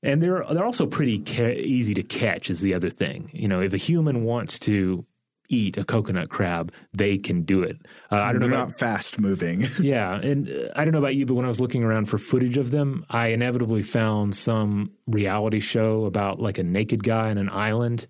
[0.03, 2.49] And they're they're also pretty ca- easy to catch.
[2.49, 5.05] Is the other thing, you know, if a human wants to
[5.49, 7.77] eat a coconut crab, they can do it.
[8.11, 9.65] Uh, I don't know They're about not fast moving.
[9.79, 12.17] yeah, and uh, I don't know about you, but when I was looking around for
[12.17, 17.37] footage of them, I inevitably found some reality show about like a naked guy on
[17.37, 18.07] an island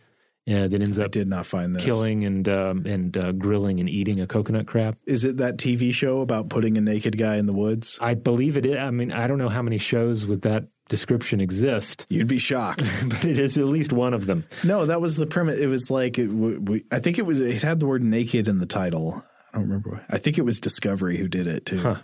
[0.47, 1.83] uh, that ends up I Did not find this.
[1.83, 4.97] killing and um, and uh, grilling and eating a coconut crab.
[5.05, 7.97] Is it that TV show about putting a naked guy in the woods?
[8.01, 8.77] I believe it is.
[8.77, 12.89] I mean, I don't know how many shows with that description exist, You'd be shocked.
[13.10, 14.45] but it is at least one of them.
[14.63, 15.60] no, that was the premise.
[15.60, 17.39] It was like it, w- we, I think it was.
[17.41, 19.23] It had the word naked in the title.
[19.53, 20.05] I don't remember.
[20.10, 21.97] I think it was Discovery who did it too.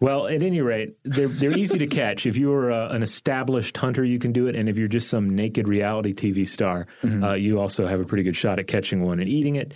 [0.00, 2.26] Well, at any rate, they're they're easy to catch.
[2.26, 5.34] If you're uh, an established hunter, you can do it, and if you're just some
[5.34, 6.86] naked reality TV star,
[7.22, 9.74] uh, you also have a pretty good shot at catching one and eating it.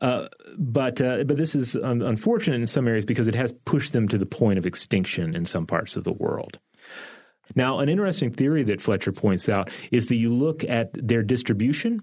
[0.00, 0.28] Uh,
[0.58, 4.08] but uh, but this is un- unfortunate in some areas because it has pushed them
[4.08, 6.58] to the point of extinction in some parts of the world.
[7.54, 12.00] Now, an interesting theory that Fletcher points out is that you look at their distribution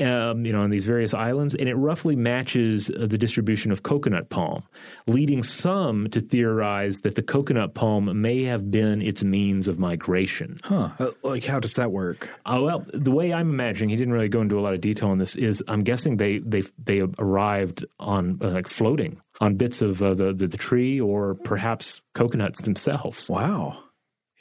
[0.00, 3.82] um, you know, on these various islands, and it roughly matches uh, the distribution of
[3.82, 4.62] coconut palm,
[5.06, 10.56] leading some to theorize that the coconut palm may have been its means of migration.
[10.62, 10.90] Huh?
[10.98, 12.28] Uh, Like, how does that work?
[12.46, 15.08] Uh, well, the way I'm imagining, he didn't really go into a lot of detail
[15.10, 15.34] on this.
[15.36, 20.14] Is I'm guessing they they they arrived on uh, like floating on bits of uh,
[20.14, 23.28] the, the the tree or perhaps coconuts themselves.
[23.28, 23.84] Wow.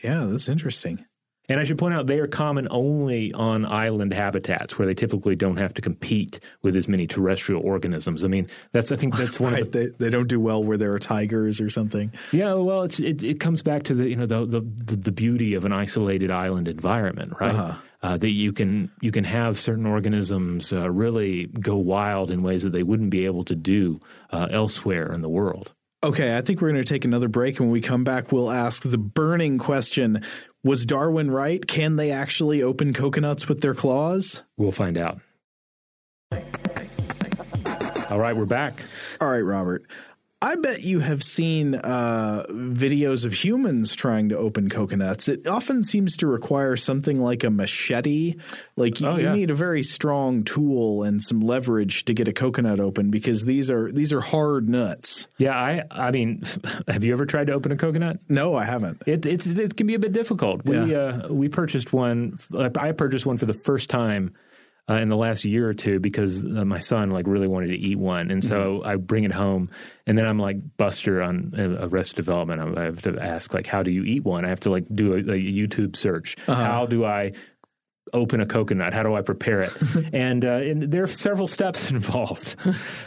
[0.04, 1.06] Yeah, that's interesting.
[1.50, 5.36] And I should point out they are common only on island habitats where they typically
[5.36, 8.24] don't have to compete with as many terrestrial organisms.
[8.24, 9.64] I mean, that's I think that's one Right?
[9.64, 12.12] of the They, they don't do well where there are tigers or something.
[12.32, 12.54] yeah.
[12.54, 15.56] Well, it's it, it comes back to the you know the the, the, the beauty
[15.56, 17.56] of an isolated island environment, right?
[17.56, 17.74] Uh-huh.
[18.02, 22.64] Uh, that you can you can have certain organisms uh, really go wild in ways
[22.64, 24.00] that they wouldn't be able to do
[24.32, 25.74] uh, elsewhere in the world.
[26.02, 27.60] Okay, I think we're going to take another break.
[27.60, 30.24] And when we come back, we'll ask the burning question
[30.64, 31.66] Was Darwin right?
[31.66, 34.44] Can they actually open coconuts with their claws?
[34.58, 35.22] We'll find out.
[38.12, 38.84] All right, we're back.
[39.22, 39.84] All right, Robert.
[40.42, 45.28] I bet you have seen uh, videos of humans trying to open coconuts.
[45.28, 48.36] It often seems to require something like a machete.
[48.78, 52.32] Like you, Oh, you need a very strong tool and some leverage to get a
[52.34, 55.28] coconut open because these are these are hard nuts.
[55.40, 56.44] Yeah, I I mean,
[56.88, 58.20] have you ever tried to open a coconut?
[58.30, 59.04] No, I haven't.
[59.06, 60.64] It, it's it can be a bit difficult.
[60.64, 61.20] We Yeah.
[61.26, 62.40] uh, we purchased one.
[62.58, 64.34] I purchased one for the first time
[64.90, 67.78] uh, in the last year or two because uh, my son like really wanted to
[67.78, 69.70] eat one, and so I bring it home,
[70.08, 72.78] and then I'm like Buster on uh, Arrested Development.
[72.78, 74.46] I I have to ask like, how do you eat one?
[74.46, 76.36] I have to like do a, a YouTube search.
[76.46, 77.34] How do I
[78.14, 78.94] open a coconut?
[78.94, 79.76] How do I prepare it?
[80.14, 82.56] and, uh, and there are several steps involved.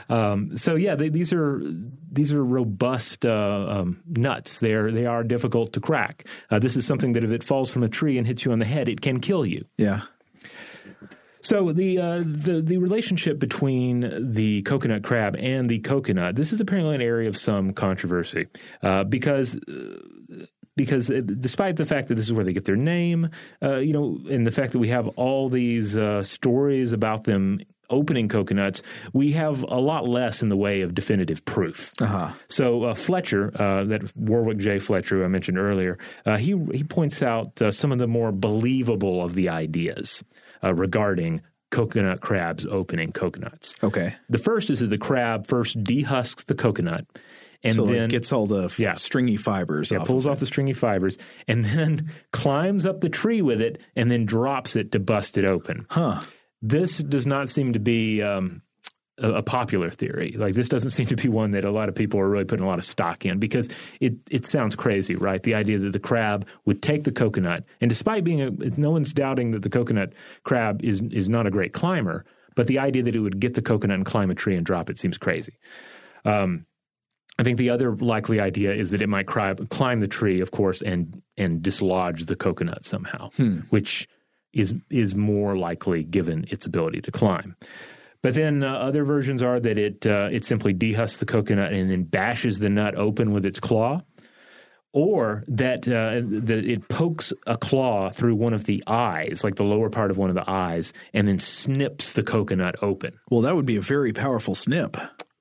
[0.09, 1.63] um, so yeah, they, these are
[2.11, 4.61] these are robust uh, um, nuts.
[4.61, 6.27] They're they are difficult to crack.
[6.51, 8.59] Uh, this is something that if it falls from a tree and hits you on
[8.59, 9.65] the head, it can kill you.
[9.79, 10.03] Yeah.
[11.43, 16.61] So the uh, the the relationship between the coconut crab and the coconut this is
[16.61, 18.47] apparently an area of some controversy
[18.83, 19.57] uh, because.
[19.57, 19.99] Uh,
[20.75, 23.29] because uh, despite the fact that this is where they get their name,
[23.63, 27.59] uh, you know, and the fact that we have all these uh, stories about them
[27.91, 31.93] opening coconuts, we have a lot less in the way of definitive proof.
[32.01, 32.33] Uh-huh.
[32.49, 34.79] So uh, Fletcher, uh, that Warwick J.
[34.79, 38.33] Fletcher, who I mentioned earlier, uh, he he points out uh, some of the more
[38.33, 40.25] believable of the ideas
[40.63, 43.75] uh, regarding coconut crabs opening coconuts.
[43.83, 44.15] Okay.
[44.29, 47.07] The first is that the crab first dehusks the coconut
[47.65, 48.95] and so then gets all the f- Yeah.
[48.95, 50.07] stringy fibers yeah, off.
[50.07, 54.11] pulls of off the stringy fibers, and then climbs up the tree with it, and
[54.11, 55.87] then drops it to bust it open.
[55.89, 56.21] Huh.
[56.61, 58.63] This does not seem to be um,
[59.19, 60.35] a, a popular theory.
[60.37, 62.65] Like this doesn't seem to be one that a lot of people are really putting
[62.65, 63.69] a lot of stock in because
[64.01, 65.43] it it sounds crazy, right?
[65.43, 69.13] The idea that the crab would take the coconut, and despite being a, no one's
[69.13, 70.13] doubting that the coconut
[70.45, 73.63] crab is is not a great climber, but the idea that it would get the
[73.63, 75.59] coconut and climb a tree and drop it seems crazy.
[76.25, 76.67] Um,
[77.39, 80.51] I think the other likely idea is that it might cri- climb the tree, of
[80.51, 83.31] course, and and dislodge the coconut somehow,
[83.71, 84.07] which
[84.53, 87.57] is is more likely given its ability to climb.
[88.23, 91.91] But then uh, other versions are that it uh, it simply dehusks the coconut and
[91.91, 94.03] then bashes the nut open with its claw,
[94.93, 99.65] or that uh, that it pokes a claw through one of the eyes, like the
[99.65, 103.19] lower part of one of the eyes, and then snips the coconut open.
[103.29, 104.97] Well, that would be a very powerful snip.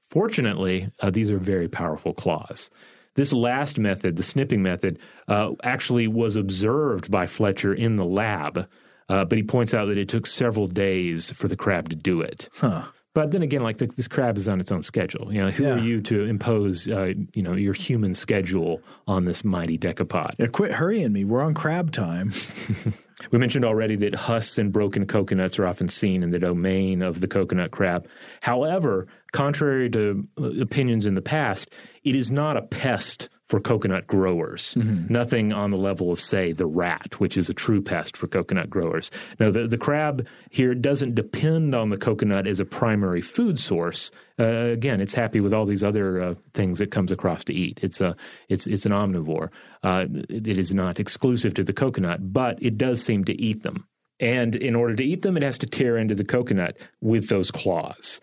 [0.10, 2.70] Fortunately, uh, these are very powerful claws.
[3.16, 8.68] This last method, the snipping method, uh, actually was observed by Fletcher in the lab,
[9.12, 12.22] uh, but he points out that it took several days for the crab to do
[12.22, 12.50] it.
[12.56, 12.84] Huh.
[13.14, 15.34] But then again, like the, this crab is on its own schedule.
[15.34, 15.74] You know, who Yeah.
[15.74, 20.36] are you to impose, uh, you know, your human schedule on this mighty decapod?
[20.40, 21.26] Yeah, quit hurrying me.
[21.26, 22.32] We're on crab time.
[23.32, 27.22] We mentioned already that husks and broken coconuts are often seen in the domain of
[27.22, 28.08] the coconut crab.
[28.42, 31.72] However, contrary to uh, opinions in the past,
[32.04, 34.78] it is not a pest for coconut growers.
[35.10, 38.70] Nothing on the level of, say, the rat, which is a true pest for coconut
[38.70, 39.12] growers.
[39.42, 44.10] No, the, the crab here doesn't depend on the coconut as a primary food source.
[44.40, 47.82] Uh, again, it's happy with all these other uh, things it comes across to eat.
[47.84, 48.16] It's a
[48.48, 49.50] it's it's an omnivore.
[49.84, 53.64] Uh, it it is not exclusive to the coconut, but it does seem to eat
[53.64, 53.86] them.
[54.22, 57.52] And in order to eat them, it has to tear into the coconut with those
[57.52, 58.22] claws.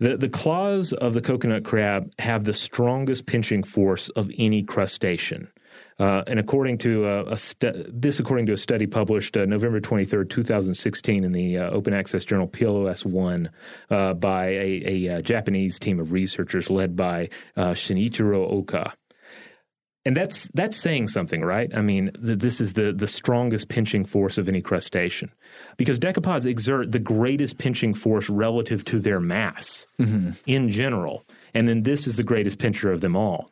[0.00, 5.50] The, the claws of the coconut crab have the strongest pinching force of any crustacean.
[5.98, 9.80] Uh, and according to a, a stu- this, according to a study published uh, November
[9.80, 13.50] twenty third, two thousand sixteen, in the uh, open access journal PLOS One,
[13.90, 18.94] uh, by a, a, uh Japanese team of researchers led by uh, Shinichiro Oka.
[20.04, 21.70] And that's that's saying something, right?
[21.74, 25.32] I mean, th- this is the the strongest pinching force of any crustacean,
[25.78, 30.32] because decapods exert the greatest pinching force relative to their mass mm-hmm.
[30.44, 33.50] in general, and then this is the greatest pincher of them all.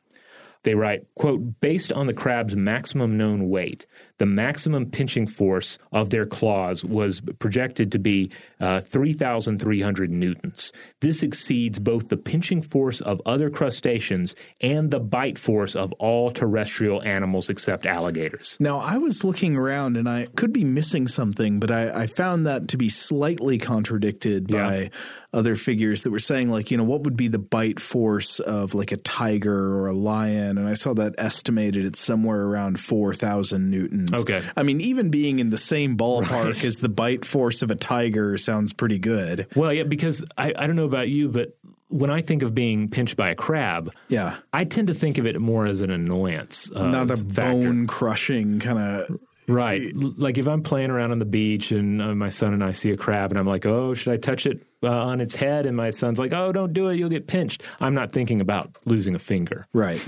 [0.65, 3.87] They write, quote, based on the crab's maximum known weight,
[4.19, 10.73] the maximum pinching force of their claws was projected to be uh, 3,300 newtons.
[11.01, 16.31] This exceeds both the pinching force of other crustaceans and the bite force of all
[16.31, 18.57] terrestrial animals except alligators.
[18.61, 22.47] Now, I was looking around and I could be missing something, but I, I found
[22.47, 24.63] that to be slightly contradicted Yeah.
[24.63, 24.91] by
[25.33, 28.75] other figures that were saying, like, you know, what would be the bite force of
[28.75, 30.57] like a tiger or a lion?
[30.57, 34.06] And I saw that estimated at somewhere around 4,000 newtons.
[34.13, 34.43] Okay.
[34.57, 38.37] I mean, even being in the same ballpark as the bite force of a tiger
[38.39, 39.47] sounds pretty good.
[39.57, 41.57] Well, yeah, because I, I don't know about you, but
[41.89, 44.37] when I think of being pinched by a crab, Yeah.
[44.53, 46.71] I tend to think of it more as an annoyance.
[46.75, 49.21] Uh, Not a bone crushing kind of.
[49.49, 49.93] Right.
[49.95, 52.91] Like if I'm playing around on the beach and uh, my son and I see
[52.91, 55.67] a crab and I'm like, oh, should I touch it uh, on its head?
[55.67, 56.97] And my son's like, oh, don't do it.
[56.97, 57.63] You'll get pinched.
[57.81, 59.69] I'm not thinking about losing a finger.
[59.73, 60.05] Right.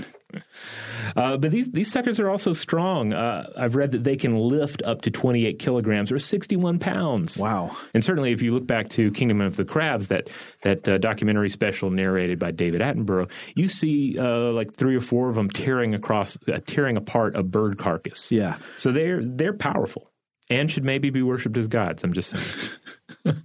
[1.15, 3.13] Uh, but these, these suckers are also strong.
[3.13, 7.37] Uh, I've read that they can lift up to 28 kilograms or 61 pounds.
[7.37, 7.75] Wow.
[7.93, 10.29] And certainly, if you look back to Kingdom of the Crabs, that
[10.61, 15.29] that uh, documentary special narrated by David Attenborough, you see uh, like three or four
[15.29, 18.31] of them tearing across, uh, tearing apart a bird carcass.
[18.31, 18.57] Yeah.
[18.77, 20.11] So they're they're powerful
[20.49, 22.03] and should maybe be worshipped as gods.
[22.03, 22.77] I'm just saying.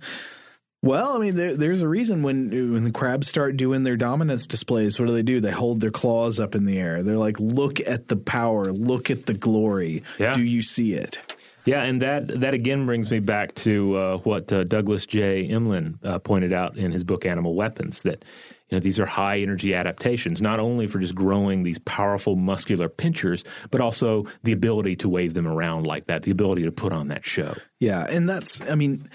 [0.85, 4.47] Well, I mean, there, there's a reason when when the crabs start doing their dominance
[4.47, 5.41] displays, what do they do?
[5.41, 7.03] They hold their claws up in the air.
[7.03, 8.71] They're like, "Look at the power!
[8.71, 10.03] Look at the glory!
[10.19, 10.35] Yeah.
[10.35, 11.19] Do you see it?"
[11.65, 15.49] Yeah, and that that again brings me back to uh, what uh, Douglas J.
[15.49, 18.23] Emlen uh, pointed out in his book Animal Weapons that
[18.69, 22.91] you know these are high energy adaptations, not only for just growing these powerful muscular
[22.91, 26.93] pinchers, but also the ability to wave them around like that, the ability to put
[26.93, 27.57] on that show.
[27.81, 29.09] Yeah, and that's I mean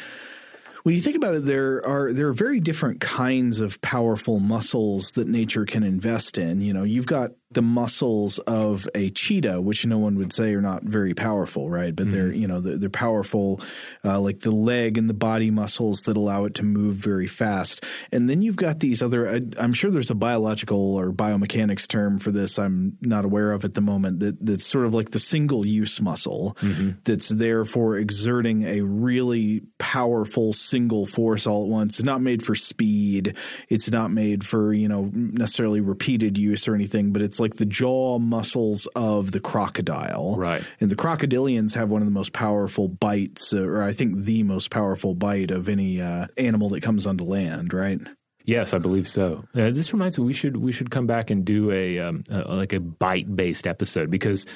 [0.84, 5.14] when you think about it there are there are very different kinds of powerful muscles
[5.14, 6.62] that nature can invest in.
[6.62, 10.62] You know, you've got the muscles of a cheetah, which no one would say are
[10.62, 11.96] not very powerful, right?
[11.96, 13.60] But they're you know they're, they're powerful,
[14.06, 17.84] uh, like the leg and the body muscles that allow it to move very fast.
[18.12, 19.28] And then you've got these other.
[19.28, 22.60] I, I'm sure there's a biological or biomechanics term for this.
[22.60, 24.20] I'm not aware of at the moment.
[24.20, 26.56] That that's sort of like the single use muscle
[27.04, 31.98] that's there for exerting a really powerful single force all at once.
[31.98, 33.36] It's not made for speed.
[33.70, 37.12] It's not made for you know necessarily repeated use or anything.
[37.12, 40.36] But it's like the jaw muscles of the crocodile.
[40.38, 40.64] Right.
[40.80, 44.44] And the crocodilians have one of the most powerful bites, uh, or I think the
[44.44, 48.00] most powerful bite of any uh, animal that comes onto land, right?
[48.46, 49.46] Yes, I believe so.
[49.54, 52.56] Uh, this reminds me we should we should come back and do a, um, a
[52.56, 54.48] like a bite based episode because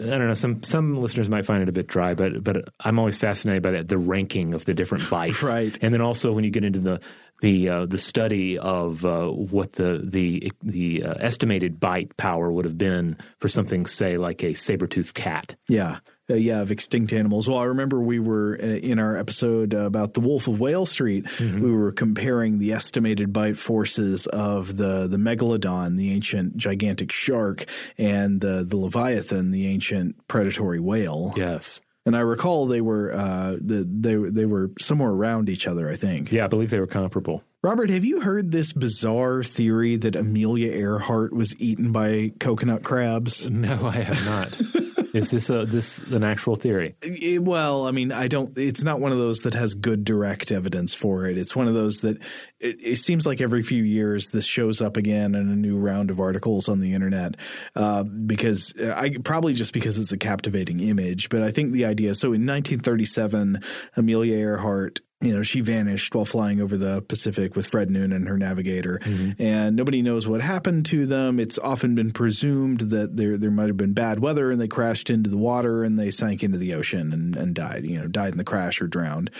[0.00, 2.98] I don't know some some listeners might find it a bit dry, but but I'm
[2.98, 5.78] always fascinated by that the ranking of the different bites, Right.
[5.80, 7.00] And then also when you get into the
[7.40, 12.64] the uh, the study of uh, what the the the uh, estimated bite power would
[12.64, 15.56] have been for something say like a saber toothed cat.
[15.68, 15.98] Yeah.
[16.28, 17.48] Uh, yeah, of extinct animals.
[17.48, 21.24] Well, I remember we were uh, in our episode about the Wolf of Whale Street.
[21.38, 27.66] We were comparing the estimated bite forces of the the megalodon, the ancient gigantic shark,
[27.96, 31.32] and the the leviathan, the ancient predatory whale.
[31.36, 31.80] Yes.
[32.06, 35.88] And I recall they were uh, the, they they were somewhere around each other.
[35.88, 36.32] I think.
[36.32, 37.42] Yeah, I believe they were comparable.
[37.62, 43.50] Robert, have you heard this bizarre theory that Amelia Earhart was eaten by coconut crabs?
[43.50, 44.84] No, I have not.
[45.16, 46.94] Is this a this an actual theory?
[47.02, 48.56] It- well, I mean, I don't.
[48.58, 51.38] It's not one of those that has good direct evidence for it.
[51.38, 52.18] It's one of those that
[52.60, 56.10] it, it seems like every few years this shows up again in a new round
[56.10, 57.36] of articles on the internet.
[57.74, 61.84] Uh, because uh, I probably just because it's a captivating image, but I think the
[61.84, 62.14] idea.
[62.14, 63.60] So in 1937,
[63.96, 68.28] Amelia Earhart you know, she vanished while flying over the Pacific with Fred Noonan, and
[68.28, 69.42] her navigator, mm-hmm.
[69.42, 71.40] and nobody knows what happened to them.
[71.40, 75.08] It's often been presumed that there there might have been bad weather and they crashed
[75.08, 77.86] into the water and they sank into the ocean and, and died.
[77.86, 79.30] You know, died in the crash or drowned.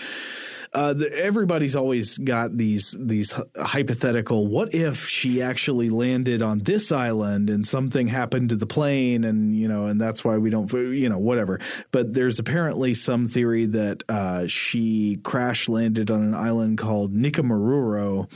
[0.73, 4.47] Uh, the, everybody's always got these these hypothetical.
[4.47, 9.55] What if she actually landed on this island and something happened to the plane, and
[9.55, 11.59] you know, and that's why we don't, you know, whatever.
[11.91, 18.29] But there's apparently some theory that uh, she crash landed on an island called Nikumaroro,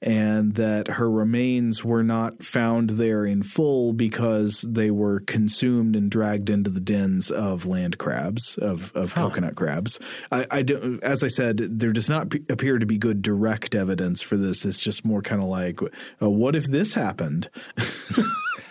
[0.00, 6.10] and that her remains were not found there in full because they were consumed and
[6.10, 10.00] dragged into the dens of land crabs, of, of coconut crabs.
[10.30, 13.74] I, I do, as I said, there does not p- appear to be good direct
[13.74, 14.64] evidence for this.
[14.64, 15.80] It's just more kind of like,
[16.22, 17.48] uh, what if this happened?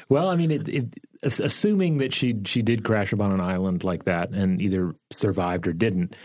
[0.10, 4.04] Well, I mean, it, it, assuming that she she did crash upon an island like
[4.04, 6.16] that and either survived or didn't,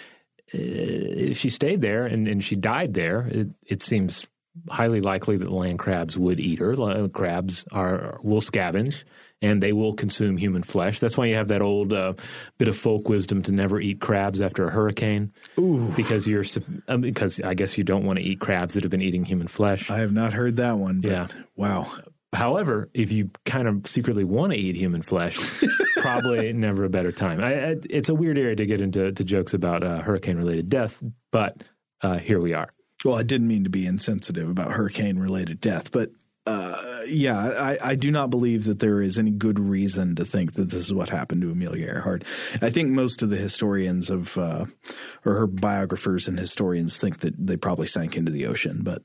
[0.54, 4.26] uh, if she stayed there and, and she died there, it, it seems
[4.68, 6.76] highly likely that the land crabs would eat her.
[6.76, 9.04] Land Crabs are will scavenge
[9.40, 11.00] and they will consume human flesh.
[11.00, 12.14] That's why you have that old uh,
[12.58, 15.92] bit of folk wisdom to never eat crabs after a hurricane, Ooh.
[15.96, 16.44] because you're
[16.88, 19.48] um, because I guess you don't want to eat crabs that have been eating human
[19.48, 19.90] flesh.
[19.90, 21.00] I have not heard that one.
[21.00, 21.26] But Yeah.
[21.56, 21.90] Wow.
[22.34, 25.38] However, if you kind of secretly want to eat human flesh,
[25.96, 27.42] probably never a better time.
[27.42, 30.68] I, I, it's a weird area to get into to jokes about uh, hurricane related
[30.68, 31.62] death, but
[32.02, 32.68] uh, here we are.
[33.04, 36.10] Well, I didn't mean to be insensitive about hurricane related death, but
[36.48, 40.54] uh, yeah, I, I do not believe that there is any good reason to think
[40.54, 42.24] that this is what happened to Amelia Earhart.
[42.62, 44.64] I think most of the historians of, uh,
[45.26, 48.80] or her biographers and historians think that they probably sank into the ocean.
[48.82, 49.02] But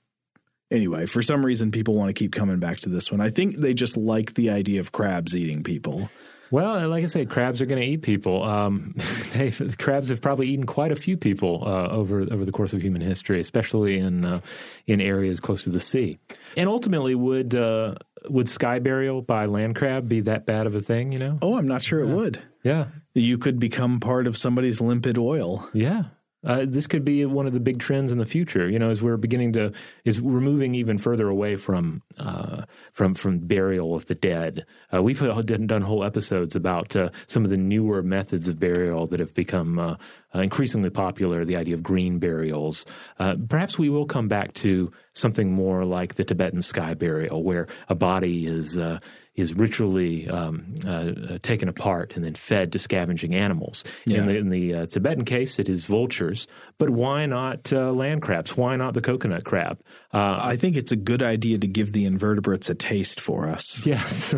[0.71, 3.19] anyway, for some reason, people want to keep coming back to this one.
[3.19, 6.09] I think they just like the idea of crabs eating people.
[6.53, 8.43] Well, like I say, crabs are going to eat people.
[8.43, 8.93] Um,
[9.33, 12.83] they, crabs have probably eaten quite a few people uh, over over the course of
[12.83, 14.39] human history, especially in uh,
[14.85, 16.19] in areas close to the sea.
[16.55, 17.95] And ultimately, would uh,
[18.29, 21.11] would sky burial by land crab be that bad of a thing?
[21.11, 21.39] You know?
[21.41, 22.43] Oh, I'm not sure it would.
[22.63, 22.85] Yeah,
[23.15, 25.67] You could become part of somebody's limpid oil.
[25.73, 26.03] Yeah.
[26.43, 28.69] Uh, this could be one of the big trends in the future.
[28.69, 29.73] You know, as we're beginning to,
[30.05, 34.65] is we're moving even further away from uh, from from burial of the dead.
[34.93, 39.19] Uh, we've done, whole episodes about uh, some of the newer methods of burial that
[39.19, 39.97] have become
[40.35, 41.45] uh, increasingly popular.
[41.45, 42.85] The idea of green burials.
[43.19, 47.67] Uh, perhaps we will come back to something more like the Tibetan sky burial, where
[47.89, 48.99] a body is uh,
[49.35, 53.83] is ritually um, uh, uh, taken apart and then fed to scavenging animals.
[54.05, 58.21] In the, in the uh, Tibetan case, it is vultures, but why not uh, land
[58.21, 58.55] crabs?
[58.55, 59.79] Why not the coconut crab?
[60.13, 63.85] Uh, I think it's a good idea to give the invertebrates a taste for us.
[63.87, 64.35] yes.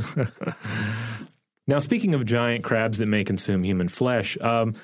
[1.68, 4.76] now, speaking of giant crabs that may consume human flesh, um,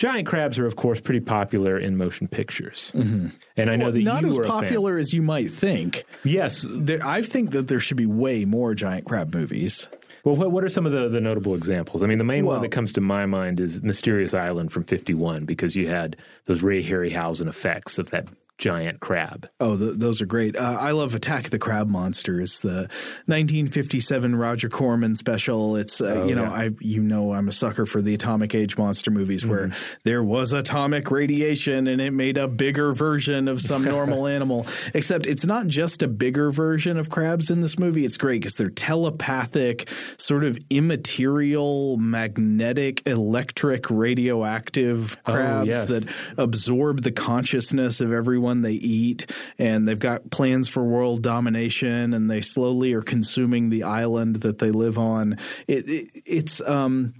[0.00, 2.90] giant crabs are, of course, pretty popular in motion pictures.
[2.96, 3.28] Mm-hmm.
[3.58, 4.62] And I know that Not as are a fan.
[4.62, 6.04] popular as you might think.
[6.24, 9.90] Yes, There, I think that there should be way more giant crab movies.
[10.24, 12.02] Well, what, what are some of the, the notable examples?
[12.02, 14.84] I mean, the main Well- one that comes to my mind is Mysterious Island from
[14.84, 18.26] 51 because you had those Ray Harryhausen effects of that
[18.60, 19.50] giant crab.
[19.58, 20.56] Oh, th- those are great.
[20.56, 22.10] Uh, I love Attack of the Crab Monster.
[22.10, 22.88] Monsters, the
[23.26, 25.76] 1957 Roger Corman special.
[25.76, 26.52] It's uh, Oh, you know yeah.
[26.52, 29.70] I you know I'm a sucker for the atomic age monster movies where
[30.02, 34.66] there was atomic radiation and it made a bigger version of some normal animal.
[34.92, 38.04] Except it's not just a bigger version of crabs in this movie.
[38.04, 39.88] It's great because they're telepathic,
[40.18, 45.88] sort of immaterial, magnetic, electric, radioactive crabs yes.
[45.88, 49.26] that absorb the consciousness of everyone they eat
[49.58, 54.58] and they've got plans for world domination and they slowly are consuming the island that
[54.58, 55.36] they live on
[55.68, 57.12] it, it it's um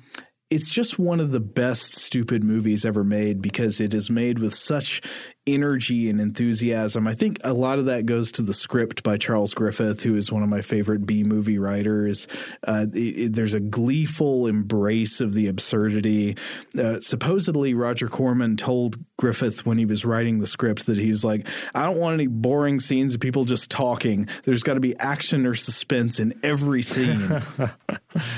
[0.50, 4.52] it's just one of the best stupid movies ever made because it is made with
[4.52, 5.00] such
[5.46, 7.06] energy and enthusiasm.
[7.06, 10.30] I think a lot of that goes to the script by Charles Griffith, who is
[10.32, 12.26] one of my favorite B movie writers.
[12.66, 16.36] Uh, it- it- there's a gleeful embrace of the absurdity.
[16.76, 21.22] Uh, supposedly, Roger Corman told Griffith when he was writing the script that he was
[21.22, 24.26] like, I don't want any boring scenes of people just talking.
[24.44, 27.42] There's got to be action or suspense in every scene.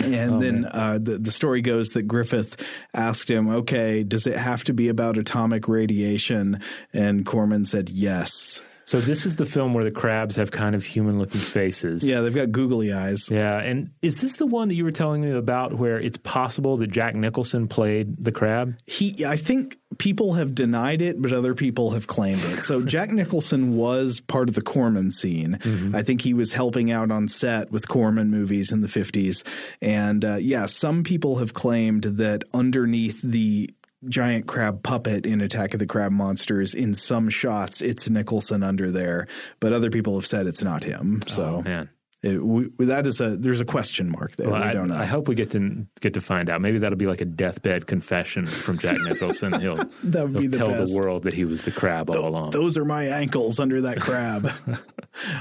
[0.05, 2.63] And then uh, the the story goes that Griffith
[2.93, 6.61] asked him, "Okay, does it have to be about atomic radiation?"
[6.93, 10.85] And Corman said, "Yes." So this is the film where the crabs have kind of
[10.85, 12.05] human-looking faces.
[12.05, 13.31] Yeah, they've got googly eyes.
[13.31, 16.77] Yeah, and is this the one that you were telling me about where it's possible
[16.79, 18.77] that Jack Nicholson played the crab?
[18.87, 22.63] He, I think people have denied it, but other people have claimed it.
[22.63, 25.59] So Jack Nicholson was part of the Corman scene.
[25.95, 29.45] I think he was helping out on set with Corman movies in the fifties.
[29.81, 33.71] And uh, yeah, some people have claimed that underneath the
[34.09, 38.91] giant crab puppet in Attack of the Crab Monsters, in some shots, it's Nicholson under
[38.91, 39.27] there,
[39.61, 41.21] but other people have said it's not him.
[41.27, 41.89] So Oh, man.
[42.23, 44.49] it, we, that is a there's a question mark there.
[44.51, 44.97] Well, we I, don't know.
[44.97, 46.61] I hope we get to get to find out.
[46.61, 49.61] Maybe that'll be like a deathbed confession from Jack Nicholson.
[49.61, 50.93] He'll, That would he'll be the tell best.
[50.95, 52.51] the world that he was the crab all along.
[52.51, 54.51] Those are my ankles under that crab.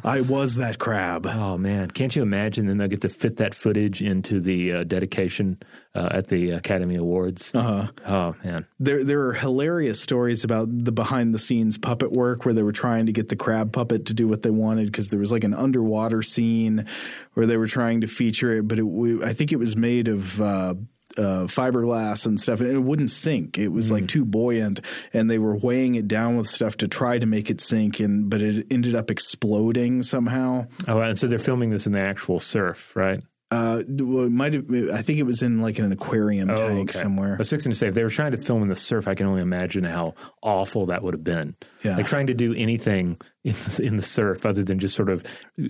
[0.03, 1.25] I was that crab.
[1.25, 2.67] Oh man, can't you imagine?
[2.67, 5.59] Then they'll get to fit that footage into the uh, dedication
[5.93, 7.51] uh, at the Academy Awards.
[7.53, 7.87] Uh-huh.
[8.05, 12.53] Oh man, There, there are hilarious stories about the behind the scenes puppet work where
[12.53, 15.19] they were trying to get the crab puppet to do what they wanted because there
[15.19, 16.85] was like an underwater scene
[17.33, 20.07] where they were trying to feature it, but it, we, I think it was made
[20.07, 20.41] of.
[20.41, 20.75] Uh,
[21.17, 23.57] uh, fiberglass and stuff, and it wouldn't sink.
[23.57, 24.79] It was like too buoyant,
[25.11, 28.29] and they were weighing it down with stuff to try to make it sink, and
[28.29, 30.67] but it ended up exploding somehow.
[30.87, 33.21] oh, and so they're filming this in the actual surf, right?
[33.51, 34.65] Uh, well, might have.
[34.93, 36.99] I think it was in like an aquarium Oh, tank okay.
[36.99, 37.33] somewhere.
[37.33, 39.13] I was fixing to say if they were trying to film in the surf, I
[39.13, 41.55] can only imagine how awful that would have been.
[41.83, 41.97] Yeah.
[41.97, 45.23] Like trying to do anything in the, in the surf other than just sort of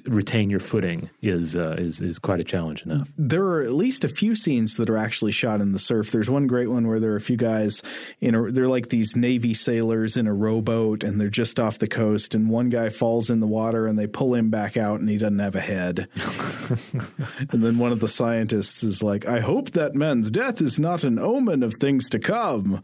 [0.05, 3.09] retain your footing is uh, is is quite a challenge enough.
[3.17, 6.11] there are at least a few scenes that are actually shot in the surf.
[6.11, 7.81] There's one great one where there are a few guys
[8.19, 11.87] in a, they're like these Navy sailors in a rowboat and they're just off the
[11.87, 15.09] coast and one guy falls in the water and they pull him back out and
[15.09, 16.09] he doesn't have a head.
[17.51, 21.05] and then one of the scientists is like, I hope that man's death is not
[21.05, 22.83] an omen of things to come.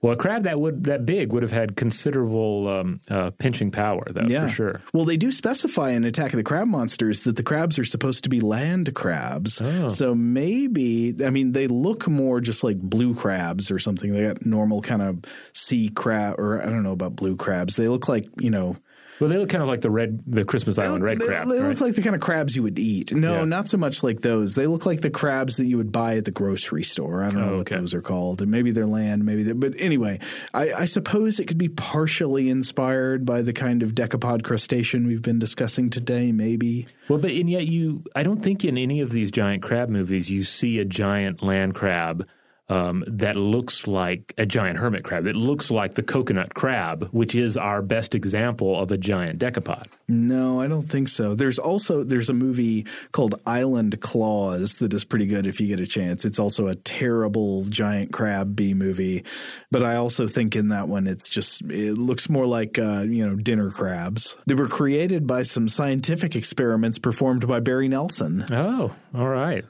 [0.00, 4.04] Well, a crab that would that big would have had considerable um, uh, pinching power,
[4.10, 4.80] though, for sure.
[4.92, 8.24] Well, they do specify in Attack of the Crab Monsters that the crabs are supposed
[8.24, 9.60] to be land crabs.
[9.60, 9.88] Oh.
[9.88, 14.12] So maybe, I mean, they look more just like blue crabs or something.
[14.12, 17.76] They got normal kind of sea crab, or I don't know about blue crabs.
[17.76, 18.76] They look like, you know,
[19.20, 21.48] Well, they look kind of like the red, the Christmas Island red they, crab.
[21.48, 21.68] They right?
[21.68, 23.12] look like the kind of crabs you would eat.
[23.12, 23.44] No, Yeah.
[23.44, 24.54] not so much like those.
[24.54, 27.22] They look like the crabs that you would buy at the grocery store.
[27.24, 27.80] I don't know Oh, what okay.
[27.80, 28.40] those are called.
[28.42, 30.20] And maybe they're land, maybe they but anyway,
[30.54, 35.22] I, I suppose it could be partially inspired by the kind of decapod crustacean we've
[35.22, 36.86] been discussing today, maybe.
[37.08, 40.30] Well, but and yet you, I don't think in any of these giant crab movies
[40.30, 42.26] you see a giant land crab
[42.68, 45.24] um, that looks like a giant hermit crab.
[45.24, 49.86] That looks like the coconut crab, which is our best example of a giant decapod.
[50.06, 51.34] No, I don't think so.
[51.34, 55.80] There's also there's a movie called Island Claws that is pretty good if you get
[55.80, 56.24] a chance.
[56.24, 59.24] It's also a terrible giant crab B movie,
[59.70, 63.26] but I also think in that one it's just it looks more like uh, you
[63.26, 64.36] know dinner crabs.
[64.46, 68.44] They were created by some scientific experiments performed by Barry Nelson.
[68.50, 69.64] Oh, all right.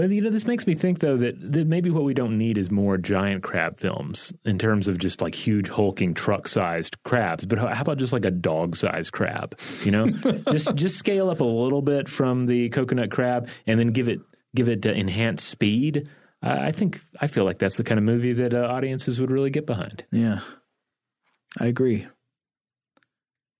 [0.00, 2.56] But you know, this makes me think though that, that maybe what we don't need
[2.56, 7.44] is more giant crab films in terms of just like huge hulking truck-sized crabs.
[7.44, 9.60] But how about just like a dog-sized crab?
[9.84, 10.06] You know,
[10.50, 14.20] just just scale up a little bit from the coconut crab and then give it
[14.56, 16.08] give it uh, enhanced speed.
[16.40, 19.30] I I think I feel like that's the kind of movie that uh, audiences would
[19.30, 20.06] really get behind.
[20.10, 20.40] Yeah,
[21.58, 22.06] I agree.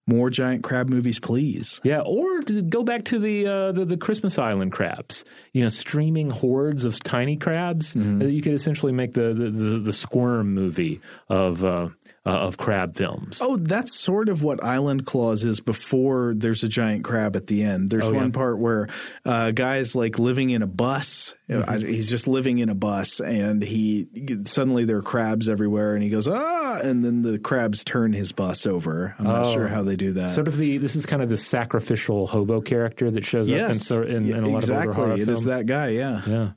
[0.07, 1.81] More giant crab movies, please.
[1.85, 5.25] Yeah, or to go back to the, uh, the the Christmas Island crabs.
[5.53, 7.95] You know, streaming hordes of tiny crabs.
[7.95, 8.23] Mm-hmm.
[8.23, 11.91] Uh, You could essentially make the the, the, the Squirm movie of uh,
[12.27, 13.41] uh, of crab films.
[13.41, 17.63] Oh, that's sort of what Island Claws is before there's a giant crab at the
[17.63, 17.91] end.
[17.91, 18.31] There's Oh, one yeah.
[18.33, 18.89] part where
[19.25, 21.35] uh, guy's like living in a bus.
[21.49, 21.71] Mm-hmm.
[21.71, 24.09] I- he's just living in a bus, and he
[24.45, 28.33] suddenly there are crabs everywhere, and he goes ah, and then the crabs turn his
[28.33, 29.15] bus over.
[29.19, 29.55] I'm not Oh.
[29.55, 30.31] sure how they do that.
[30.31, 33.59] Sort of the this is kind of the sacrificial hobo character that shows up in,
[33.59, 34.91] yes, so- in, in a lot exactly.
[34.91, 35.91] of older horror It is that guy.
[35.91, 36.23] Yeah.
[36.27, 36.51] Yeah.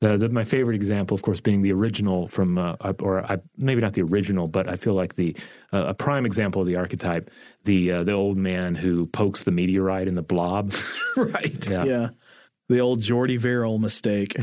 [0.00, 3.82] The, the, my favorite example, of course, being the original from, uh, or I, maybe
[3.82, 5.36] not the original, but I feel like the
[5.74, 7.30] uh, a prime example of the archetype,
[7.64, 10.72] the uh, the old man who pokes the meteorite in the blob.
[11.16, 11.68] right.
[11.68, 11.84] Yeah.
[11.84, 12.08] Yeah.
[12.70, 14.36] The old Jordy Verrill mistake.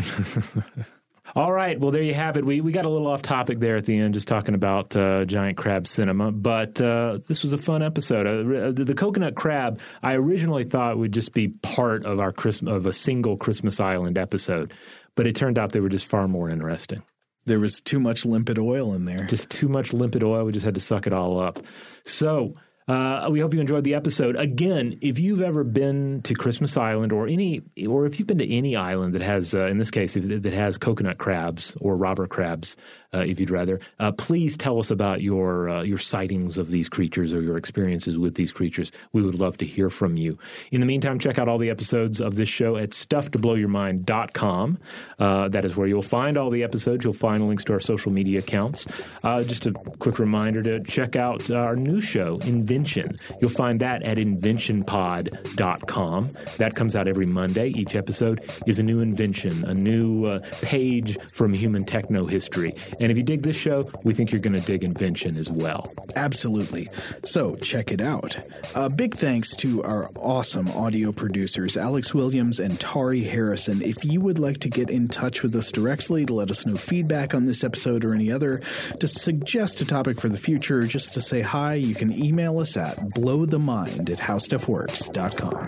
[1.38, 2.44] All right, well there you have it.
[2.44, 5.24] We we got a little off topic there at the end, just talking about uh,
[5.24, 8.26] giant crab cinema, but uh, this was a fun episode.
[8.26, 12.74] Uh, the, the coconut crab, I originally thought would just be part of our Christmas
[12.74, 14.74] of a single Christmas Island episode,
[15.14, 17.04] but it turned out they were just far more interesting.
[17.46, 19.26] there was too much limpid oil in there.
[19.26, 20.44] just too much limpid oil.
[20.44, 21.60] We just had to suck it all up.
[22.04, 22.56] So
[22.88, 24.36] uh, we hope you enjoyed the episode.
[24.38, 28.50] Again, if you've ever been to Christmas Island or any, or if you've been to
[28.50, 32.78] any island that has, uh, in this case, that has coconut crabs or robber crabs,
[33.14, 36.90] uh, if you'd rather, uh, please tell us about your uh, your sightings of these
[36.90, 38.92] creatures or your experiences with these creatures.
[39.14, 40.38] We would love to hear from you.
[40.72, 44.80] In the meantime, check out all the episodes of this show at stufftoblowyourmind.com.
[45.20, 47.04] Uh, that is where you'll find all the episodes.
[47.04, 48.86] You'll find links to our social media accounts.
[49.24, 52.40] Uh, just a quick reminder to check out our new show,
[52.78, 53.18] Invention.
[53.42, 56.30] You'll find that at inventionpod.com.
[56.58, 57.70] That comes out every Monday.
[57.70, 62.76] Each episode is a new invention, a new uh, page from human techno history.
[63.00, 65.92] And if you dig this show, we think you're going to dig Invention as well.
[66.16, 66.88] Absolutely.
[67.24, 68.38] So check it out.
[68.76, 73.82] Uh, big thanks to our awesome audio producers, Alex Williams and Tari Harrison.
[73.82, 76.78] If you would like to get in touch with us directly to let us know
[76.78, 78.62] feedback on this episode or any other,
[79.00, 82.67] to suggest a topic for the future, just to say hi, you can email us
[82.76, 85.64] at blowthemind at howstuffworks.com.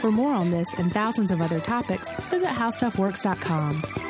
[0.00, 4.09] For more on this and thousands of other topics, visit howstuffworks.com.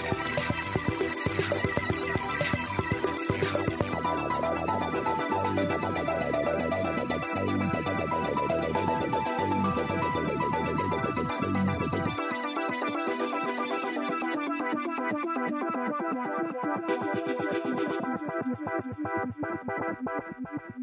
[16.22, 16.54] Thank
[20.74, 20.79] you.